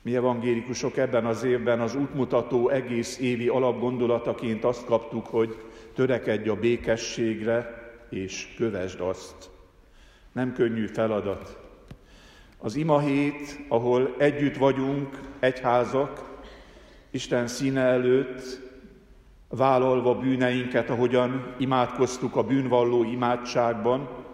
Mi 0.02 0.16
evangélikusok 0.16 0.98
ebben 0.98 1.26
az 1.26 1.44
évben 1.44 1.82
az 1.82 1.96
útmutató 1.96 2.70
egész 2.70 3.18
évi 3.20 3.48
alapgondolataként 3.48 4.64
azt 4.64 4.86
kaptuk, 4.86 5.26
hogy 5.26 5.58
törekedj 5.94 6.50
a 6.50 6.56
békességre, 6.56 7.86
és 8.10 8.54
kövesd 8.58 9.00
azt. 9.00 9.50
Nem 10.32 10.54
könnyű 10.54 10.86
feladat. 10.86 11.60
Az 12.58 12.76
ima 12.76 13.00
hét, 13.00 13.60
ahol 13.68 14.16
együtt 14.18 14.58
vagyunk, 14.58 15.20
egyházak, 15.40 16.42
Isten 17.12 17.48
színe 17.48 17.82
előtt, 17.82 18.60
vállalva 19.50 20.16
bűneinket, 20.16 20.90
ahogyan 20.90 21.54
imádkoztuk 21.58 22.36
a 22.36 22.44
bűnvalló 22.44 23.04
imádságban, 23.04 24.27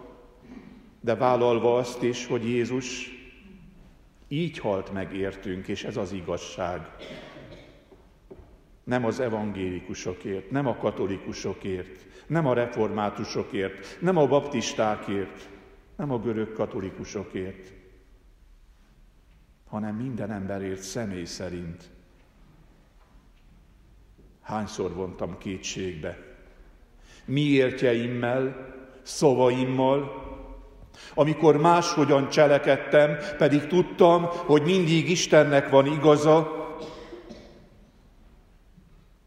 de 1.04 1.14
vállalva 1.14 1.76
azt 1.76 2.02
is, 2.02 2.26
hogy 2.26 2.48
Jézus 2.48 3.10
így 4.28 4.58
halt 4.58 4.92
meg 4.92 5.14
értünk, 5.14 5.68
és 5.68 5.84
ez 5.84 5.96
az 5.96 6.12
igazság. 6.12 6.80
Nem 8.84 9.04
az 9.04 9.20
evangélikusokért, 9.20 10.50
nem 10.50 10.66
a 10.66 10.76
katolikusokért, 10.76 12.06
nem 12.26 12.46
a 12.46 12.54
reformátusokért, 12.54 13.98
nem 14.00 14.16
a 14.16 14.26
baptistákért, 14.26 15.48
nem 15.96 16.10
a 16.10 16.18
görög 16.18 16.52
katolikusokért, 16.52 17.72
hanem 19.66 19.96
minden 19.96 20.30
emberért 20.30 20.82
személy 20.82 21.24
szerint. 21.24 21.90
Hányszor 24.40 24.94
vontam 24.94 25.38
kétségbe? 25.38 26.18
Miértjeimmel, 27.24 28.74
szavaimmal, 29.02 30.23
amikor 31.14 31.56
máshogyan 31.56 32.28
cselekedtem, 32.28 33.16
pedig 33.38 33.66
tudtam, 33.66 34.22
hogy 34.24 34.62
mindig 34.62 35.10
Istennek 35.10 35.68
van 35.68 35.86
igaza, 35.86 36.62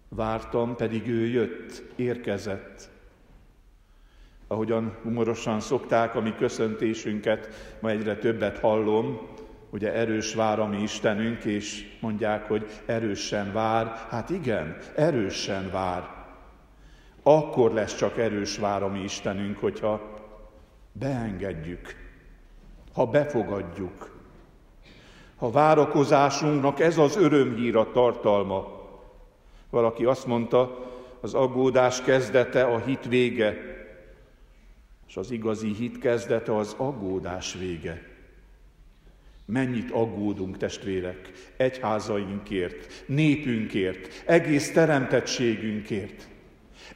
vártam, 0.10 0.76
pedig 0.76 1.08
ő 1.08 1.26
jött, 1.26 1.84
érkezett. 1.96 2.90
Ahogyan 4.48 4.98
humorosan 5.04 5.60
szokták 5.60 6.16
a 6.16 6.22
mi 6.22 6.34
köszöntésünket, 6.38 7.50
ma 7.80 7.90
egyre 7.90 8.16
többet 8.16 8.60
hallom, 8.60 9.20
ugye 9.70 9.94
erős 9.94 10.34
vár 10.34 10.60
a 10.60 10.68
mi 10.68 10.82
Istenünk, 10.82 11.44
és 11.44 11.98
mondják, 12.00 12.48
hogy 12.48 12.66
erősen 12.86 13.54
vár. 13.54 14.06
Hát 14.10 14.30
igen, 14.30 14.78
erősen 14.96 15.72
vár. 15.72 16.16
Akkor 17.24 17.74
lesz 17.74 17.96
csak 17.96 18.18
erős 18.18 18.58
vár 18.58 18.84
a 18.84 18.88
mi 18.88 19.00
Istenünk, 19.00 19.58
hogyha 19.58 20.16
beengedjük, 21.00 21.96
ha 22.94 23.06
befogadjuk. 23.06 24.16
Ha 25.36 25.52
várakozásunknak 25.52 26.80
ez 26.80 26.98
az 26.98 27.16
örömhír 27.16 27.76
a 27.76 27.92
tartalma. 27.92 28.86
Valaki 29.70 30.06
azt 30.06 30.26
mondta, 30.26 30.86
az 31.22 31.34
aggódás 31.34 32.02
kezdete 32.02 32.64
a 32.64 32.80
hit 32.80 33.06
vége, 33.06 33.58
és 35.08 35.18
az 35.18 35.32
igazi 35.32 35.74
hit 35.74 36.00
kezdete 36.00 36.56
az 36.56 36.76
aggódás 36.78 37.54
vége. 37.54 38.04
Mennyit 39.46 39.92
aggódunk, 39.92 40.58
testvérek, 40.58 41.32
egyházainkért, 41.58 43.04
népünkért, 43.08 44.24
egész 44.26 44.72
teremtettségünkért. 44.72 46.28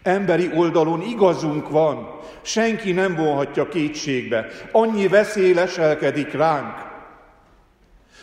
Emberi 0.04 0.50
oldalon 0.54 1.02
igazunk 1.02 1.70
van, 1.70 2.20
senki 2.42 2.92
nem 2.92 3.16
vonhatja 3.16 3.68
kétségbe, 3.68 4.48
annyi 4.72 5.08
veszély 5.08 5.54
leselkedik 5.54 6.32
ránk. 6.32 6.90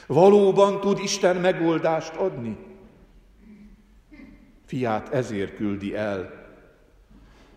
Valóban 0.06 0.80
tud 0.80 0.98
Isten 0.98 1.36
megoldást 1.36 2.14
adni? 2.14 2.56
Fiát 4.66 5.14
ezért 5.14 5.56
küldi 5.56 5.94
el. 5.94 6.46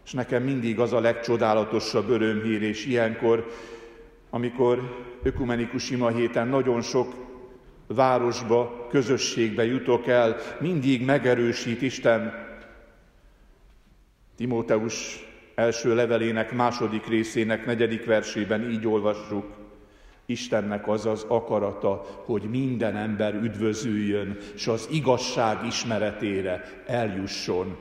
És 0.06 0.12
nekem 0.12 0.44
mindig 0.44 0.80
az 0.80 0.94
a 0.94 1.00
legcsodálatosabb 1.00 2.10
örömhír, 2.10 2.62
és 2.62 2.86
ilyenkor, 2.86 3.52
amikor 4.30 4.80
ökumenikus 5.24 5.90
ima 5.90 6.10
héten 6.10 6.48
nagyon 6.48 6.82
sok 6.82 7.14
városba, 7.88 8.88
közösségbe 8.90 9.66
jutok 9.66 10.08
el, 10.08 10.36
mindig 10.60 11.06
megerősít 11.06 11.82
Isten 11.82 12.50
Timóteus 14.42 15.28
első 15.56 15.96
levelének 15.96 16.52
második 16.52 17.06
részének 17.08 17.66
negyedik 17.66 18.06
versében 18.06 18.70
így 18.70 18.88
olvassuk, 18.88 19.46
Istennek 20.26 20.88
az 20.88 21.06
az 21.06 21.26
akarata, 21.28 22.06
hogy 22.26 22.44
minden 22.50 22.96
ember 22.96 23.34
üdvözüljön, 23.34 24.38
és 24.56 24.68
az 24.68 24.88
igazság 24.92 25.66
ismeretére 25.66 26.84
eljusson. 26.86 27.78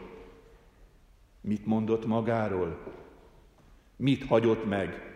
Mit 1.41 1.67
mondott 1.67 2.07
magáról? 2.07 2.79
Mit 3.97 4.25
hagyott 4.27 4.69
meg 4.69 5.13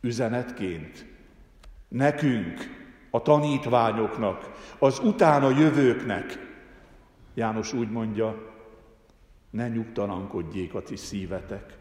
üzenetként? 0.00 1.06
Nekünk, 1.88 2.58
a 3.10 3.22
tanítványoknak, 3.22 4.50
az 4.78 4.98
utána 4.98 5.50
jövőknek. 5.50 6.38
János 7.34 7.72
úgy 7.72 7.90
mondja, 7.90 8.56
ne 9.50 9.68
nyugtalankodjék 9.68 10.74
a 10.74 10.82
ti 10.82 10.96
szívetek. 10.96 11.76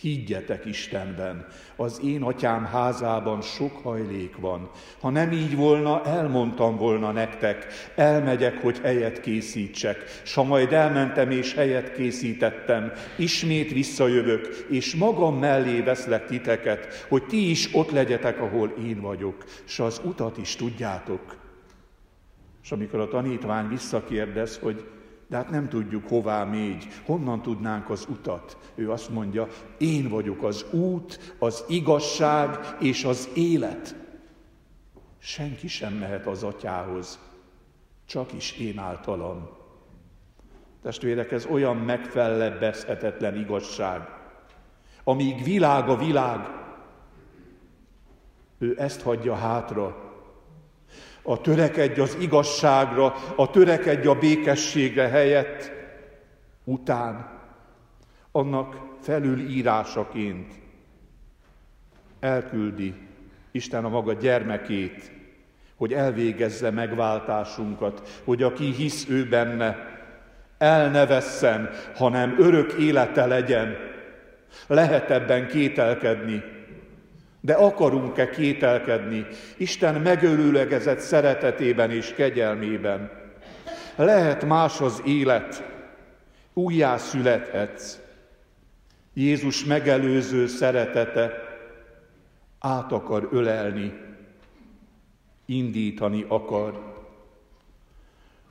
Higgyetek 0.00 0.64
Istenben, 0.64 1.46
az 1.76 2.00
én 2.04 2.22
atyám 2.22 2.64
házában 2.64 3.40
sok 3.40 3.76
hajlék 3.82 4.36
van. 4.36 4.70
Ha 5.00 5.10
nem 5.10 5.32
így 5.32 5.56
volna, 5.56 6.04
elmondtam 6.04 6.76
volna 6.76 7.12
nektek, 7.12 7.66
elmegyek, 7.94 8.62
hogy 8.62 8.78
helyet 8.78 9.20
készítsek, 9.20 10.20
s 10.24 10.34
ha 10.34 10.42
majd 10.42 10.72
elmentem 10.72 11.30
és 11.30 11.54
helyet 11.54 11.92
készítettem, 11.92 12.92
ismét 13.16 13.72
visszajövök, 13.72 14.66
és 14.70 14.94
magam 14.94 15.38
mellé 15.38 15.80
veszlek 15.80 16.26
titeket, 16.26 17.06
hogy 17.08 17.24
ti 17.26 17.50
is 17.50 17.74
ott 17.74 17.90
legyetek, 17.90 18.40
ahol 18.40 18.68
én 18.68 19.00
vagyok, 19.00 19.44
s 19.64 19.78
az 19.78 20.00
utat 20.04 20.38
is 20.38 20.56
tudjátok. 20.56 21.36
És 22.62 22.72
amikor 22.72 23.00
a 23.00 23.08
tanítvány 23.08 23.68
visszakérdez, 23.68 24.58
hogy 24.58 24.84
de 25.32 25.38
hát 25.38 25.50
nem 25.50 25.68
tudjuk, 25.68 26.08
hová 26.08 26.44
mégy, 26.44 26.86
honnan 27.04 27.42
tudnánk 27.42 27.90
az 27.90 28.06
utat. 28.08 28.56
Ő 28.74 28.90
azt 28.90 29.10
mondja, 29.10 29.48
én 29.78 30.08
vagyok 30.08 30.42
az 30.42 30.64
út, 30.70 31.34
az 31.38 31.64
igazság 31.68 32.76
és 32.80 33.04
az 33.04 33.28
élet. 33.34 33.96
Senki 35.18 35.68
sem 35.68 35.92
mehet 35.92 36.26
az 36.26 36.42
atyához, 36.42 37.18
csak 38.04 38.32
is 38.32 38.52
én 38.58 38.78
általam. 38.78 39.48
Testvérek, 40.82 41.32
ez 41.32 41.46
olyan 41.46 41.76
megfellebbezhetetlen 41.76 43.36
igazság. 43.36 44.00
Amíg 45.04 45.44
világ 45.44 45.88
a 45.88 45.96
világ, 45.96 46.40
ő 48.58 48.74
ezt 48.78 49.02
hagyja 49.02 49.34
hátra, 49.34 50.01
a 51.22 51.40
törekedj 51.40 52.00
az 52.00 52.16
igazságra, 52.20 53.14
a 53.36 53.50
törekedj 53.50 54.06
a 54.06 54.14
békességre 54.14 55.08
helyett, 55.08 55.72
után, 56.64 57.40
annak 58.32 58.76
felülírásaként 59.00 60.52
elküldi 62.20 62.94
Isten 63.50 63.84
a 63.84 63.88
maga 63.88 64.12
gyermekét, 64.12 65.12
hogy 65.76 65.92
elvégezze 65.92 66.70
megváltásunkat, 66.70 68.20
hogy 68.24 68.42
aki 68.42 68.72
hisz 68.72 69.06
ő 69.08 69.28
benne, 69.28 69.90
el 70.58 70.90
ne 70.90 71.06
vesszen, 71.06 71.70
hanem 71.94 72.36
örök 72.38 72.72
élete 72.72 73.26
legyen. 73.26 73.76
Lehet 74.66 75.10
ebben 75.10 75.48
kételkedni, 75.48 76.42
de 77.44 77.52
akarunk-e 77.52 78.30
kételkedni 78.30 79.26
Isten 79.56 80.00
megölőlegezett 80.00 80.98
szeretetében 80.98 81.90
és 81.90 82.14
kegyelmében? 82.14 83.10
Lehet 83.96 84.44
más 84.44 84.80
az 84.80 85.02
élet, 85.04 85.64
újjá 86.52 86.96
születhetsz. 86.96 87.98
Jézus 89.14 89.64
megelőző 89.64 90.46
szeretete 90.46 91.32
át 92.58 92.92
akar 92.92 93.28
ölelni, 93.32 93.92
indítani 95.46 96.24
akar. 96.28 96.90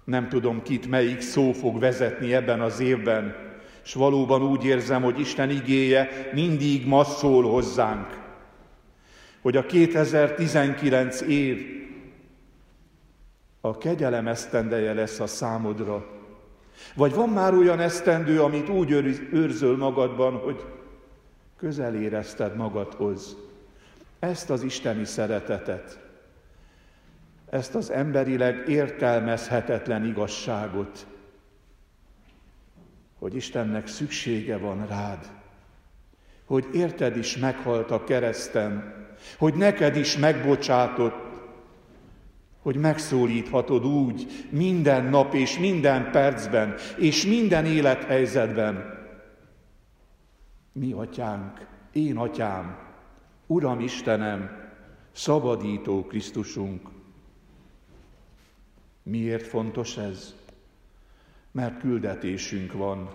Nem 0.04 0.30
tudom 0.30 0.62
kit, 0.62 0.90
melyik 0.90 1.22
szó 1.22 1.52
fog 1.52 1.80
vezetni 1.80 2.34
ebben 2.34 2.62
az 2.62 2.80
évben, 2.80 3.36
és 3.84 3.94
valóban 3.94 4.42
úgy 4.42 4.66
érzem, 4.66 5.02
hogy 5.02 5.20
Isten 5.20 5.50
igéje 5.50 6.30
mindig 6.34 6.88
ma 6.88 7.04
szól 7.04 7.44
hozzánk 7.44 8.21
hogy 9.42 9.58
a 9.58 9.66
2019 9.66 11.22
év 11.22 11.82
a 13.62 13.78
kegyelem 13.78 14.28
esztendeje 14.28 14.94
lesz 14.94 15.20
a 15.20 15.28
számodra. 15.28 16.08
Vagy 16.96 17.14
van 17.14 17.30
már 17.30 17.54
olyan 17.54 17.80
esztendő, 17.80 18.42
amit 18.42 18.70
úgy 18.70 18.92
őrzöl 19.32 19.78
magadban, 19.78 20.38
hogy 20.38 20.66
közel 21.58 21.96
érezted 21.96 22.56
magadhoz. 22.56 23.36
Ezt 24.20 24.50
az 24.50 24.64
isteni 24.64 25.06
szeretetet, 25.06 26.00
ezt 27.50 27.76
az 27.76 27.90
emberileg 27.90 28.70
értelmezhetetlen 28.70 30.06
igazságot, 30.06 31.06
hogy 33.20 33.36
Istennek 33.36 33.88
szüksége 33.88 34.58
van 34.58 34.88
rád, 34.88 35.30
hogy 36.46 36.68
érted 36.74 37.18
is 37.18 37.38
meghalt 37.38 37.92
a 37.92 38.04
kereszten, 38.04 39.00
hogy 39.38 39.54
neked 39.54 39.96
is 39.96 40.18
megbocsátott, 40.18 41.30
hogy 42.62 42.76
megszólíthatod 42.76 43.86
úgy 43.86 44.28
minden 44.50 45.06
nap 45.06 45.34
és 45.34 45.60
minden 45.60 46.12
percben 46.12 46.76
és 46.98 47.26
minden 47.26 47.66
élethelyzetben. 47.66 49.00
Mi 50.72 50.92
atyánk, 50.92 51.66
én 51.92 52.18
atyám, 52.18 52.78
Uram 53.48 53.80
Istenem, 53.80 54.70
szabadító 55.12 56.06
Krisztusunk. 56.06 56.90
Miért 59.04 59.48
fontos 59.48 59.98
ez? 59.98 60.36
Mert 61.52 61.80
küldetésünk 61.80 62.74
van. 62.74 63.10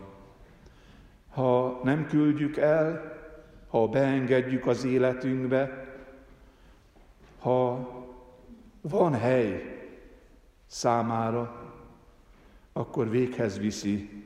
Ha 1.28 1.80
nem 1.84 2.06
küldjük 2.06 2.56
el, 2.56 3.14
ha 3.68 3.88
beengedjük 3.88 4.66
az 4.66 4.84
életünkbe, 4.84 5.85
ha 7.46 7.88
van 8.80 9.14
hely 9.14 9.62
számára, 10.66 11.72
akkor 12.72 13.10
véghez 13.10 13.58
viszi 13.58 14.24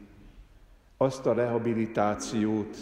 azt 0.96 1.26
a 1.26 1.32
rehabilitációt, 1.32 2.76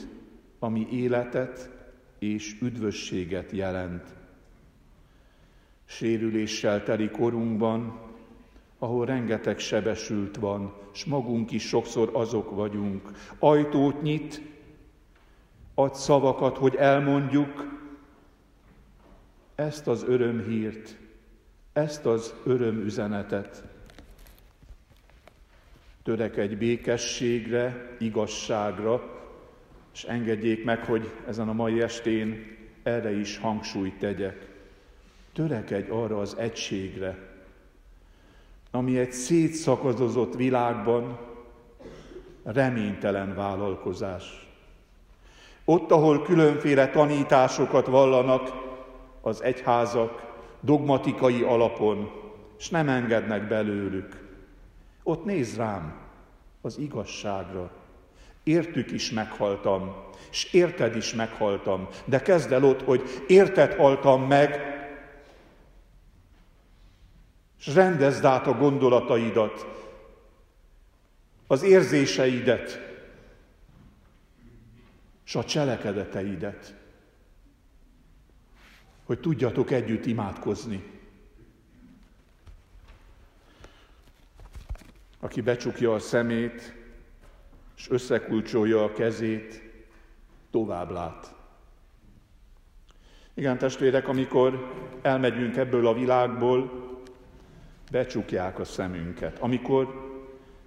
ami 0.58 0.86
életet, 0.90 1.70
és 2.18 2.56
üdvösséget 2.60 3.50
jelent. 3.50 4.14
Sérüléssel 5.84 6.82
teli 6.82 7.10
korunkban, 7.10 8.00
ahol 8.78 9.06
rengeteg 9.06 9.58
sebesült 9.58 10.36
van, 10.36 10.72
és 10.92 11.04
magunk 11.04 11.50
is 11.50 11.68
sokszor 11.68 12.10
azok 12.12 12.50
vagyunk. 12.50 13.10
Ajtót 13.38 14.02
nyit, 14.02 14.42
ad 15.74 15.94
szavakat, 15.94 16.56
hogy 16.56 16.74
elmondjuk 16.74 17.77
ezt 19.58 19.86
az 19.86 20.04
örömhírt, 20.08 20.96
ezt 21.72 22.06
az 22.06 22.34
örömüzenetet. 22.44 23.64
Törekedj 26.02 26.54
békességre, 26.54 27.96
igazságra, 27.98 29.20
és 29.94 30.04
engedjék 30.04 30.64
meg, 30.64 30.84
hogy 30.84 31.10
ezen 31.26 31.48
a 31.48 31.52
mai 31.52 31.82
estén 31.82 32.56
erre 32.82 33.12
is 33.18 33.38
hangsúlyt 33.38 33.98
tegyek. 33.98 34.48
Törekedj 35.32 35.90
arra 35.90 36.20
az 36.20 36.36
egységre, 36.36 37.18
ami 38.70 38.98
egy 38.98 39.12
szétszakadozott 39.12 40.34
világban 40.34 41.18
reménytelen 42.44 43.34
vállalkozás. 43.34 44.48
Ott, 45.64 45.90
ahol 45.90 46.22
különféle 46.22 46.90
tanításokat 46.90 47.86
vallanak 47.86 48.67
az 49.28 49.42
egyházak 49.42 50.34
dogmatikai 50.60 51.42
alapon, 51.42 52.10
és 52.58 52.68
nem 52.68 52.88
engednek 52.88 53.48
belőlük, 53.48 54.26
ott 55.02 55.24
néz 55.24 55.56
rám 55.56 55.96
az 56.60 56.78
igazságra. 56.78 57.70
Értük 58.42 58.90
is 58.90 59.10
meghaltam, 59.10 59.96
és 60.30 60.52
érted 60.52 60.96
is 60.96 61.14
meghaltam, 61.14 61.88
de 62.04 62.22
kezd 62.22 62.52
el 62.52 62.64
ott, 62.64 62.82
hogy 62.82 63.02
érted 63.26 63.74
haltam 63.74 64.26
meg, 64.26 64.76
és 67.58 67.74
rendezd 67.74 68.24
át 68.24 68.46
a 68.46 68.52
gondolataidat, 68.52 69.66
az 71.46 71.62
érzéseidet, 71.62 72.86
és 75.24 75.34
a 75.34 75.44
cselekedeteidet, 75.44 76.77
hogy 79.08 79.20
tudjatok 79.20 79.70
együtt 79.70 80.06
imádkozni. 80.06 80.82
Aki 85.20 85.40
becsukja 85.40 85.94
a 85.94 85.98
szemét, 85.98 86.74
és 87.76 87.90
összekulcsolja 87.90 88.84
a 88.84 88.92
kezét, 88.92 89.62
tovább 90.50 90.90
lát. 90.90 91.34
Igen, 93.34 93.58
testvérek, 93.58 94.08
amikor 94.08 94.72
elmegyünk 95.02 95.56
ebből 95.56 95.86
a 95.86 95.94
világból, 95.94 96.70
becsukják 97.90 98.58
a 98.58 98.64
szemünket. 98.64 99.38
Amikor 99.38 99.88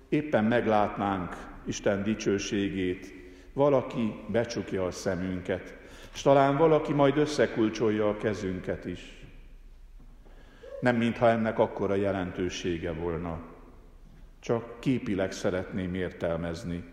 éppen 0.09 0.43
meglátnánk 0.43 1.35
Isten 1.65 2.03
dicsőségét, 2.03 3.13
valaki 3.53 4.15
becsukja 4.27 4.85
a 4.85 4.91
szemünket, 4.91 5.80
és 6.13 6.21
talán 6.21 6.57
valaki 6.57 6.93
majd 6.93 7.17
összekulcsolja 7.17 8.09
a 8.09 8.17
kezünket 8.17 8.85
is. 8.85 9.25
Nem 10.79 10.95
mintha 10.95 11.29
ennek 11.29 11.59
akkora 11.59 11.95
jelentősége 11.95 12.91
volna. 12.91 13.41
Csak 14.39 14.79
képileg 14.79 15.31
szeretném 15.31 15.93
értelmezni. 15.93 16.83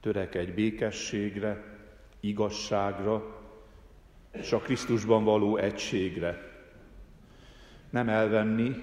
Törekedj 0.00 0.50
békességre, 0.50 1.64
igazságra, 2.20 3.40
és 4.32 4.52
a 4.52 4.58
Krisztusban 4.58 5.24
való 5.24 5.56
egységre, 5.56 6.52
nem 7.90 8.08
elvenni, 8.08 8.74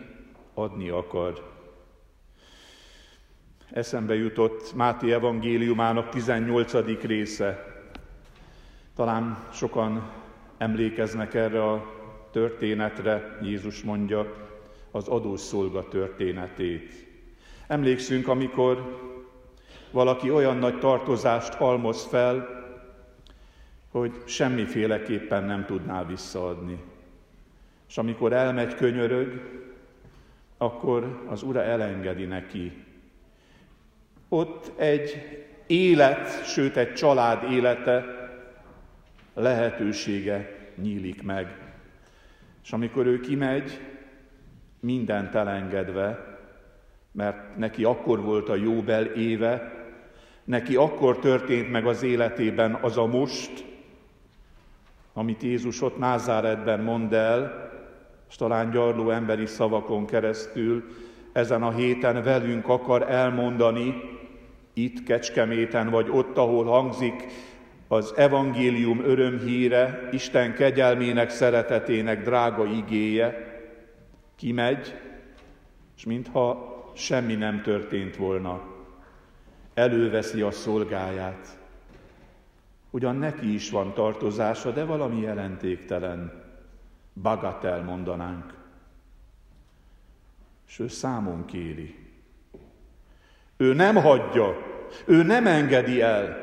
adni 0.53 0.89
akar. 0.89 1.48
Eszembe 3.71 4.15
jutott 4.15 4.75
Máté 4.75 5.11
evangéliumának 5.11 6.09
18. 6.09 7.01
része. 7.01 7.65
Talán 8.95 9.37
sokan 9.51 10.11
emlékeznek 10.57 11.33
erre 11.33 11.63
a 11.63 11.93
történetre, 12.31 13.37
Jézus 13.41 13.83
mondja, 13.83 14.47
az 14.91 15.07
adószolga 15.07 15.87
történetét. 15.87 17.07
Emlékszünk, 17.67 18.27
amikor 18.27 18.99
valaki 19.91 20.31
olyan 20.31 20.57
nagy 20.57 20.79
tartozást 20.79 21.53
halmoz 21.53 22.05
fel, 22.05 22.47
hogy 23.91 24.11
semmiféleképpen 24.25 25.43
nem 25.43 25.65
tudná 25.65 26.05
visszaadni. 26.05 26.83
És 27.89 27.97
amikor 27.97 28.33
elmegy 28.33 28.75
könyörög, 28.75 29.41
akkor 30.57 31.25
az 31.27 31.43
Ura 31.43 31.63
elengedi 31.63 32.25
neki. 32.25 32.87
Ott 34.29 34.79
egy 34.79 35.37
élet, 35.67 36.45
sőt 36.45 36.77
egy 36.77 36.93
család 36.93 37.51
élete 37.51 38.05
lehetősége 39.33 40.57
nyílik 40.75 41.23
meg. 41.23 41.57
És 42.63 42.71
amikor 42.71 43.05
ő 43.05 43.19
kimegy, 43.19 43.79
mindent 44.79 45.35
elengedve, 45.35 46.37
mert 47.11 47.57
neki 47.57 47.83
akkor 47.83 48.21
volt 48.21 48.49
a 48.49 48.55
Jóbel 48.55 49.05
éve, 49.05 49.73
neki 50.43 50.75
akkor 50.75 51.19
történt 51.19 51.71
meg 51.71 51.85
az 51.85 52.03
életében 52.03 52.73
az 52.81 52.97
a 52.97 53.05
most, 53.05 53.65
amit 55.13 55.43
Jézus 55.43 55.81
ott 55.81 55.97
Názáretben 55.97 56.79
mond 56.79 57.13
el, 57.13 57.69
és 58.29 58.35
talán 58.35 58.71
gyarló 58.71 59.09
emberi 59.09 59.45
szavakon 59.45 60.05
keresztül 60.05 60.83
ezen 61.31 61.63
a 61.63 61.71
héten 61.71 62.23
velünk 62.23 62.67
akar 62.67 63.11
elmondani, 63.11 64.18
itt 64.73 65.03
Kecskeméten, 65.03 65.89
vagy 65.89 66.09
ott, 66.09 66.37
ahol 66.37 66.65
hangzik 66.65 67.27
az 67.87 68.13
evangélium 68.15 68.99
örömhíre, 69.03 70.09
Isten 70.11 70.53
kegyelmének, 70.53 71.29
szeretetének 71.29 72.23
drága 72.23 72.65
igéje, 72.65 73.57
kimegy, 74.35 74.95
és 75.97 76.05
mintha 76.05 76.69
semmi 76.95 77.35
nem 77.35 77.61
történt 77.61 78.15
volna, 78.15 78.61
előveszi 79.73 80.41
a 80.41 80.51
szolgáját. 80.51 81.57
Ugyan 82.89 83.15
neki 83.15 83.53
is 83.53 83.69
van 83.69 83.93
tartozása, 83.93 84.71
de 84.71 84.83
valami 84.83 85.21
jelentéktelen 85.21 86.43
bagatel 87.21 87.83
mondanánk. 87.83 88.53
És 90.67 90.79
ő 90.79 90.87
számon 90.87 91.45
kéri. 91.45 92.08
Ő 93.61 93.73
nem 93.73 93.95
hagyja, 93.95 94.57
ő 95.05 95.23
nem 95.23 95.47
engedi 95.47 96.01
el. 96.01 96.37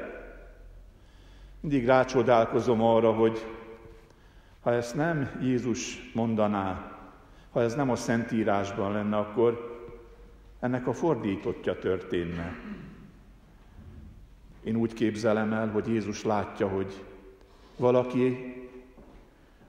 Mindig 1.61 1.87
rácsodálkozom 1.87 2.83
arra, 2.83 3.12
hogy 3.12 3.46
ha 4.61 4.72
ezt 4.72 4.94
nem 4.94 5.38
Jézus 5.42 6.11
mondaná, 6.14 6.92
ha 7.50 7.62
ez 7.62 7.74
nem 7.74 7.90
a 7.90 7.96
Szentírásban 7.96 8.92
lenne, 8.92 9.16
akkor 9.16 9.81
ennek 10.61 10.87
a 10.87 10.92
fordítottja 10.92 11.79
történne. 11.79 12.57
Én 14.64 14.76
úgy 14.76 14.92
képzelem 14.92 15.52
el, 15.52 15.68
hogy 15.68 15.88
Jézus 15.88 16.24
látja, 16.24 16.68
hogy 16.68 17.05
valaki, 17.76 18.55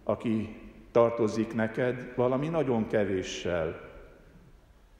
aki 0.03 0.55
tartozik 0.91 1.53
neked 1.53 2.13
valami 2.15 2.47
nagyon 2.47 2.87
kevéssel, 2.87 3.86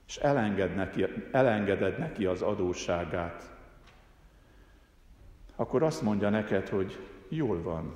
és 0.07 0.17
elenged 0.17 0.75
neki, 0.75 1.05
elengeded 1.31 1.97
neki 1.97 2.25
az 2.25 2.41
adósságát, 2.41 3.55
akkor 5.55 5.83
azt 5.83 6.01
mondja 6.01 6.29
neked, 6.29 6.69
hogy 6.69 6.99
jól 7.29 7.61
van. 7.61 7.95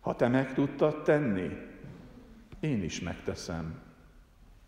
Ha 0.00 0.16
te 0.16 0.28
meg 0.28 0.54
tudtad 0.54 1.02
tenni, 1.02 1.50
én 2.60 2.82
is 2.82 3.00
megteszem. 3.00 3.80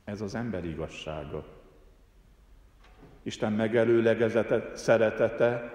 Ez 0.05 0.21
az 0.21 0.35
ember 0.35 0.65
igazsága. 0.65 1.47
Isten 3.23 3.53
megelőlegezete, 3.53 4.77
szeretete 4.77 5.73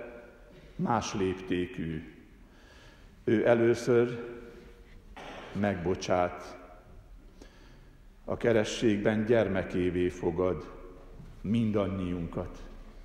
más 0.76 1.14
léptékű. 1.14 2.14
Ő 3.24 3.48
először 3.48 4.34
megbocsát. 5.52 6.63
A 8.26 8.38
kerességben 8.38 9.26
gyermekévé 9.26 10.10
fogad 10.10 10.72
mindannyiunkat. 11.42 12.64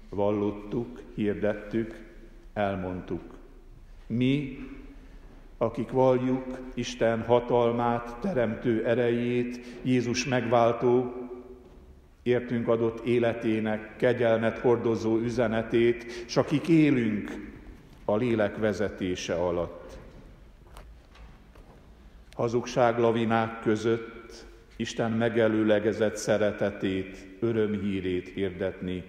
Vallottuk, 0.09 1.02
hirdettük, 1.14 2.07
elmondtuk. 2.52 3.35
Mi, 4.07 4.59
akik 5.57 5.90
valljuk 5.90 6.59
Isten 6.74 7.22
hatalmát, 7.22 8.16
teremtő 8.20 8.85
erejét, 8.87 9.61
Jézus 9.83 10.24
megváltó, 10.24 11.12
értünk 12.22 12.68
adott 12.68 13.07
életének 13.07 13.96
kegyelmet 13.96 14.59
hordozó 14.59 15.18
üzenetét, 15.18 16.04
és 16.26 16.37
akik 16.37 16.68
élünk 16.68 17.50
a 18.04 18.16
lélek 18.16 18.57
vezetése 18.57 19.35
alatt. 19.35 19.98
Hazugság 22.33 22.98
lavinák 22.98 23.61
között 23.61 24.17
Isten 24.80 25.12
megelőlegezett 25.12 26.16
szeretetét, 26.16 27.26
örömhírét 27.40 28.28
hirdetni 28.28 29.04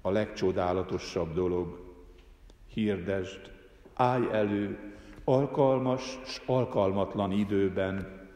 a 0.00 0.10
legcsodálatosabb 0.10 1.34
dolog. 1.34 1.78
Hirdesd, 2.72 3.50
állj 3.94 4.28
elő, 4.32 4.78
alkalmas 5.24 6.18
s 6.24 6.40
alkalmatlan 6.46 7.32
időben, 7.32 8.26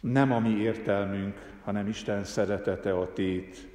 nem 0.00 0.32
a 0.32 0.38
mi 0.38 0.60
értelmünk, 0.60 1.54
hanem 1.64 1.88
Isten 1.88 2.24
szeretete 2.24 2.92
a 2.92 3.12
tét, 3.12 3.68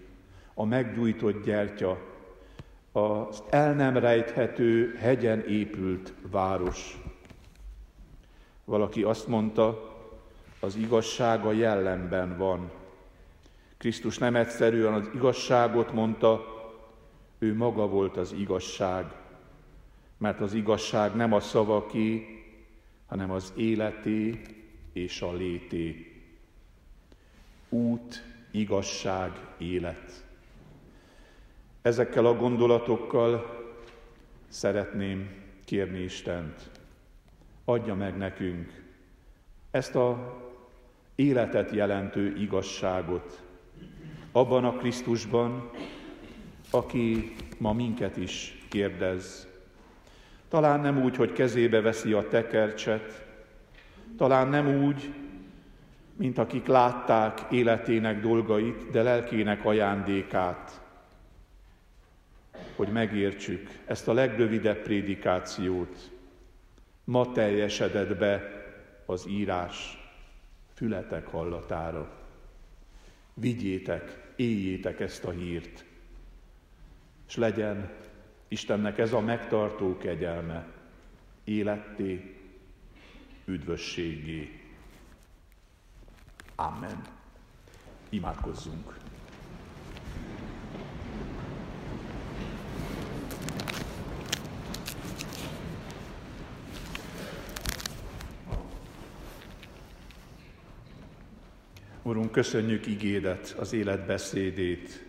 a 0.54 0.66
meggyújtott 0.66 1.46
gyertya, 1.46 2.00
az 2.92 3.44
el 3.50 3.74
nem 3.74 3.98
rejthető 3.98 4.96
hegyen 5.00 5.40
épült 5.48 6.14
város. 6.32 7.02
Valaki 8.66 9.04
azt 9.04 9.28
mondta, 9.28 9.93
az 10.64 10.76
igazság 10.76 11.46
a 11.46 11.52
jellemben 11.52 12.38
van. 12.38 12.72
Krisztus 13.78 14.18
nem 14.18 14.36
egyszerűen 14.36 14.94
az 14.94 15.10
igazságot 15.14 15.94
mondta, 15.94 16.46
ő 17.40 17.56
maga 17.56 17.88
volt 17.88 18.18
az 18.18 18.32
igazság, 18.32 19.06
mert 20.18 20.40
az 20.40 20.54
igazság 20.54 21.16
nem 21.16 21.34
a 21.34 21.40
szavaké, 21.40 22.28
hanem 23.08 23.32
az 23.32 23.54
életé 23.56 24.42
és 24.94 25.22
a 25.22 25.34
lété. 25.34 26.22
Út, 27.70 28.24
igazság, 28.52 29.32
élet. 29.58 30.24
Ezekkel 31.82 32.26
a 32.26 32.36
gondolatokkal 32.36 33.64
szeretném 34.48 35.30
kérni 35.66 36.00
Istent, 36.00 36.70
adja 37.66 37.96
meg 37.96 38.18
nekünk 38.18 38.84
ezt 39.74 39.96
a 39.96 40.42
életet 41.16 41.72
jelentő 41.72 42.36
igazságot 42.38 43.42
abban 44.32 44.66
a 44.66 44.78
Krisztusban, 44.78 45.70
aki 46.70 47.34
ma 47.58 47.74
minket 47.74 48.18
is 48.18 48.66
kérdez. 48.70 49.48
Talán 50.48 50.80
nem 50.80 51.04
úgy, 51.04 51.16
hogy 51.16 51.34
kezébe 51.34 51.82
veszi 51.82 52.14
a 52.14 52.28
tekercset, 52.28 53.26
talán 54.18 54.48
nem 54.48 54.84
úgy, 54.84 55.14
mint 56.16 56.38
akik 56.38 56.66
látták 56.66 57.42
életének 57.52 58.22
dolgait, 58.22 58.90
de 58.92 59.02
lelkének 59.02 59.66
ajándékát, 59.66 60.82
hogy 62.76 62.88
megértsük 62.88 63.70
ezt 63.86 64.08
a 64.08 64.14
legrövidebb 64.14 64.82
prédikációt. 64.82 66.12
Ma 67.04 67.32
teljesedett 67.32 68.18
be 68.18 68.64
az 69.06 69.26
írás 69.28 70.03
fületek 70.84 71.28
hallatára. 71.28 72.12
Vigyétek, 73.34 74.34
éljétek 74.36 75.00
ezt 75.00 75.24
a 75.24 75.32
hírt, 75.32 75.86
és 77.28 77.36
legyen 77.36 77.92
Istennek 78.48 78.98
ez 78.98 79.14
a 79.14 79.20
megtartó 79.20 79.98
kegyelme 79.98 80.68
életté, 81.44 82.36
üdvösségé. 83.46 84.62
Amen. 86.56 87.02
Imádkozzunk. 88.10 88.98
Urunk, 102.06 102.32
köszönjük 102.32 102.88
igédet, 102.88 103.56
az 103.60 103.74
életbeszédét. 103.74 105.06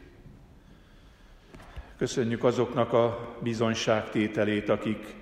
Köszönjük 1.96 2.44
azoknak 2.44 2.92
a 2.92 3.36
bizonyságtételét, 3.42 4.68
akik 4.68 5.14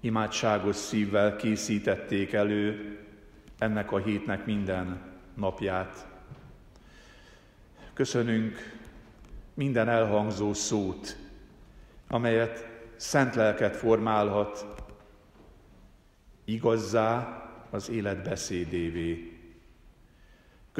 imádságos 0.00 0.76
szívvel 0.76 1.36
készítették 1.36 2.32
elő 2.32 2.98
ennek 3.58 3.92
a 3.92 3.98
hétnek 3.98 4.46
minden 4.46 5.00
napját. 5.34 6.06
Köszönünk 7.92 8.78
minden 9.54 9.88
elhangzó 9.88 10.54
szót, 10.54 11.16
amelyet 12.08 12.68
szent 12.96 13.34
lelket 13.34 13.76
formálhat 13.76 14.66
igazzá 16.44 17.42
az 17.70 17.88
életbeszédévé. 17.88 19.29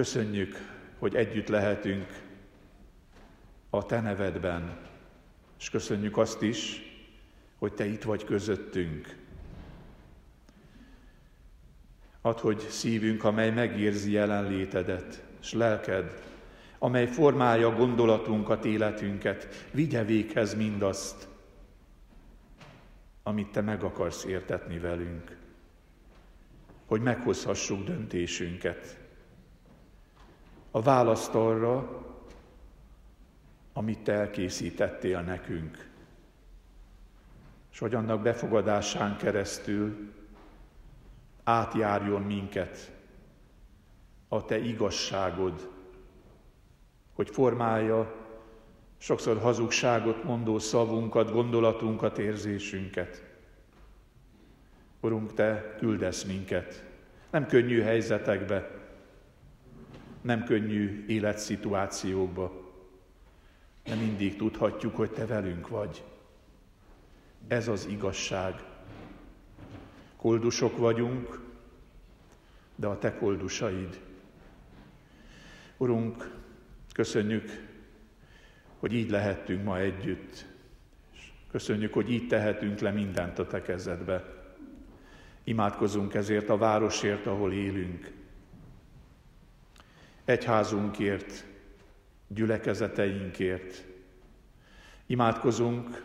Köszönjük, 0.01 0.57
hogy 0.99 1.15
együtt 1.15 1.49
lehetünk 1.49 2.23
a 3.71 3.87
Te 3.87 4.01
nevedben, 4.01 4.79
és 5.59 5.71
köszönjük 5.71 6.17
azt 6.17 6.43
is, 6.43 6.83
hogy 7.59 7.73
Te 7.73 7.87
itt 7.87 8.03
vagy 8.03 8.25
közöttünk. 8.25 9.17
Add, 12.21 12.39
hogy 12.39 12.59
szívünk, 12.59 13.25
amely 13.25 13.51
megérzi 13.51 14.13
jelenlétedet, 14.13 15.23
és 15.41 15.53
lelked, 15.53 16.23
amely 16.79 17.07
formálja 17.07 17.75
gondolatunkat, 17.75 18.65
életünket, 18.65 19.69
vigye 19.73 20.05
véghez 20.05 20.55
mindazt, 20.55 21.29
amit 23.23 23.53
Te 23.53 23.61
meg 23.61 23.83
akarsz 23.83 24.25
értetni 24.25 24.79
velünk, 24.79 25.37
hogy 26.87 27.01
meghozhassuk 27.01 27.85
döntésünket. 27.85 29.00
A 30.71 30.83
választ 30.83 31.35
arra, 31.35 32.05
amit 33.73 33.99
Te 33.99 34.13
elkészítettél 34.13 35.21
nekünk, 35.21 35.89
és 37.73 37.79
hogy 37.79 37.95
annak 37.95 38.23
befogadásán 38.23 39.17
keresztül 39.17 40.13
átjárjon 41.45 42.23
minket 42.23 42.93
a 44.29 44.45
Te 44.45 44.59
igazságod, 44.59 45.69
hogy 47.13 47.31
formálja 47.31 48.15
sokszor 48.99 49.39
hazugságot 49.39 50.25
mondó 50.25 50.59
szavunkat, 50.59 51.33
gondolatunkat, 51.33 52.19
érzésünket. 52.19 53.25
Urunk, 55.01 55.35
Te 55.35 55.75
küldesz 55.79 56.25
minket, 56.25 56.85
nem 57.31 57.47
könnyű 57.47 57.81
helyzetekbe, 57.81 58.80
nem 60.21 60.45
könnyű 60.45 61.05
életszituációkba, 61.07 62.73
de 63.85 63.95
mindig 63.95 64.37
tudhatjuk, 64.37 64.97
hogy 64.97 65.11
Te 65.11 65.27
velünk 65.27 65.69
vagy. 65.69 66.05
Ez 67.49 67.69
az 67.69 67.87
igazság. 67.87 68.65
Koldusok 70.17 70.77
vagyunk, 70.79 71.41
de 72.77 72.87
a 72.87 72.99
Te 72.99 73.15
koldusaid. 73.15 74.01
Urunk, 75.77 76.31
köszönjük, 76.93 77.69
hogy 78.79 78.93
így 78.93 79.11
lehettünk 79.11 79.65
ma 79.65 79.79
együtt. 79.79 80.47
Köszönjük, 81.51 81.93
hogy 81.93 82.11
így 82.11 82.27
tehetünk 82.27 82.79
le 82.79 82.91
mindent 82.91 83.39
a 83.39 83.47
Te 83.47 83.63
kezedbe. 83.63 84.39
Imádkozunk 85.45 86.15
ezért 86.15 86.49
a 86.49 86.57
városért, 86.57 87.27
ahol 87.27 87.53
élünk. 87.53 88.20
Egyházunkért, 90.31 91.45
gyülekezeteinkért. 92.29 93.85
Imádkozunk 95.07 96.05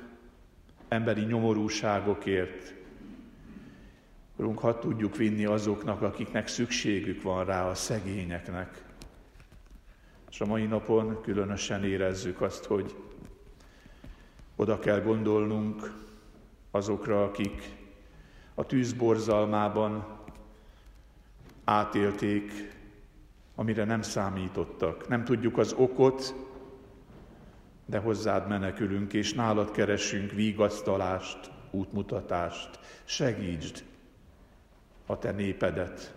emberi 0.88 1.22
nyomorúságokért. 1.22 2.74
Urunk, 4.36 4.60
hadd 4.60 4.80
tudjuk 4.80 5.16
vinni 5.16 5.46
azoknak, 5.46 6.02
akiknek 6.02 6.48
szükségük 6.48 7.22
van 7.22 7.46
rá, 7.46 7.70
a 7.70 7.76
szegényeknek. 7.76 8.84
És 10.30 10.42
a 10.42 10.46
mai 10.46 10.66
napon 10.66 11.22
különösen 11.22 11.84
érezzük 11.84 12.42
azt, 12.42 12.66
hogy 12.66 12.96
oda 14.56 14.80
kell 14.80 15.02
gondolnunk 15.02 15.94
azokra, 16.72 17.24
akik 17.24 17.70
a 18.54 18.66
tűzborzalmában 18.66 20.20
átélték, 21.64 22.74
amire 23.56 23.84
nem 23.84 24.02
számítottak. 24.02 25.08
Nem 25.08 25.24
tudjuk 25.24 25.58
az 25.58 25.74
okot, 25.74 26.36
de 27.86 27.98
hozzád 27.98 28.48
menekülünk, 28.48 29.14
és 29.14 29.34
nálad 29.34 29.72
keresünk 29.72 30.32
vígasztalást, 30.32 31.52
útmutatást. 31.72 32.80
Segítsd 33.04 33.84
a 35.06 35.18
te 35.18 35.32
népedet, 35.32 36.16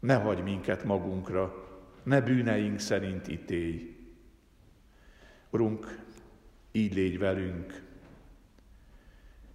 ne 0.00 0.14
hagyj 0.14 0.40
minket 0.40 0.84
magunkra, 0.84 1.68
ne 2.02 2.20
bűneink 2.20 2.78
szerint 2.78 3.28
ítélj. 3.28 3.96
Urunk, 5.50 5.98
így 6.72 6.94
légy 6.94 7.18
velünk, 7.18 7.82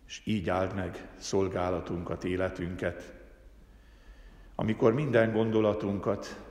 és 0.07 0.21
így 0.23 0.49
áld 0.49 0.75
meg 0.75 1.07
szolgálatunkat, 1.17 2.23
életünket. 2.23 3.13
Amikor 4.55 4.93
minden 4.93 5.31
gondolatunkat, 5.31 6.44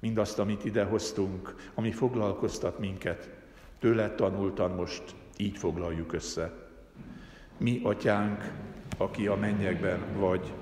mindazt, 0.00 0.38
amit 0.38 0.64
idehoztunk, 0.64 1.54
ami 1.74 1.92
foglalkoztat 1.92 2.78
minket, 2.78 3.30
tőle 3.78 4.14
tanultan 4.14 4.70
most 4.70 5.02
így 5.36 5.56
foglaljuk 5.56 6.12
össze. 6.12 6.52
Mi, 7.56 7.80
atyánk, 7.84 8.52
aki 8.96 9.26
a 9.26 9.36
mennyekben 9.36 10.00
vagy, 10.16 10.52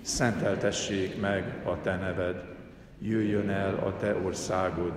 szenteltessék 0.00 1.20
meg 1.20 1.62
a 1.64 1.80
te 1.80 1.96
neved, 1.96 2.44
jöjjön 2.98 3.50
el 3.50 3.74
a 3.74 3.96
te 3.96 4.14
országod, 4.14 4.92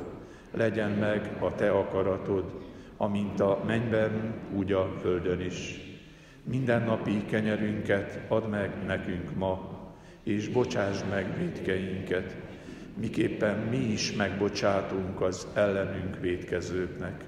legyen 0.52 0.92
meg 0.92 1.38
a 1.40 1.56
te 1.56 1.72
akaratod, 1.72 2.66
amint 2.98 3.40
a 3.40 3.64
mennyben, 3.66 4.34
úgy 4.54 4.72
a 4.72 4.94
földön 5.02 5.42
is. 5.42 5.80
Minden 6.44 6.84
napi 6.84 7.26
kenyerünket 7.26 8.20
add 8.28 8.44
meg 8.44 8.86
nekünk 8.86 9.36
ma, 9.36 9.80
és 10.24 10.50
bocsáss 10.50 11.02
meg 11.10 11.38
védkeinket, 11.38 12.36
miképpen 13.00 13.58
mi 13.58 13.78
is 13.78 14.14
megbocsátunk 14.14 15.22
az 15.22 15.48
ellenünk 15.54 16.20
védkezőknek. 16.20 17.24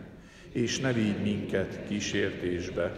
És 0.52 0.80
ne 0.80 0.94
vigy 0.94 1.22
minket 1.22 1.80
kísértésbe, 1.88 2.92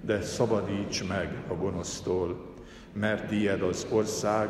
de 0.00 0.20
szabadíts 0.20 1.08
meg 1.08 1.42
a 1.48 1.54
gonosztól, 1.54 2.54
mert 2.92 3.28
tiéd 3.28 3.62
az 3.62 3.86
ország, 3.90 4.48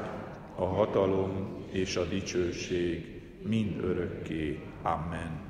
a 0.56 0.64
hatalom 0.64 1.64
és 1.70 1.96
a 1.96 2.04
dicsőség 2.04 3.20
mind 3.42 3.84
örökké. 3.84 4.60
Amen. 4.82 5.40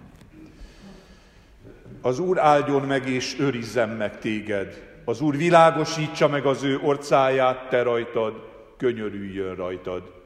Az 2.01 2.19
Úr 2.19 2.39
áldjon 2.39 2.83
meg 2.83 3.09
és 3.09 3.37
őrizzen 3.39 3.89
meg 3.89 4.19
téged. 4.19 4.91
Az 5.05 5.21
Úr 5.21 5.37
világosítsa 5.37 6.29
meg 6.29 6.47
az 6.47 6.63
ő 6.63 6.79
orcáját 6.79 7.69
te 7.69 7.83
rajtad, 7.83 8.35
könyörüljön 8.77 9.55
rajtad. 9.55 10.22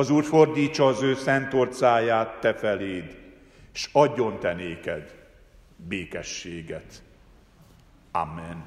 Az 0.00 0.10
Úr 0.10 0.24
fordítsa 0.24 0.86
az 0.86 1.02
ő 1.02 1.14
szent 1.14 1.54
orcáját 1.54 2.40
te 2.40 2.54
feléd, 2.54 3.16
és 3.72 3.88
adjon 3.92 4.38
te 4.38 4.52
néked 4.52 5.14
békességet. 5.76 7.02
Amen. 8.12 8.64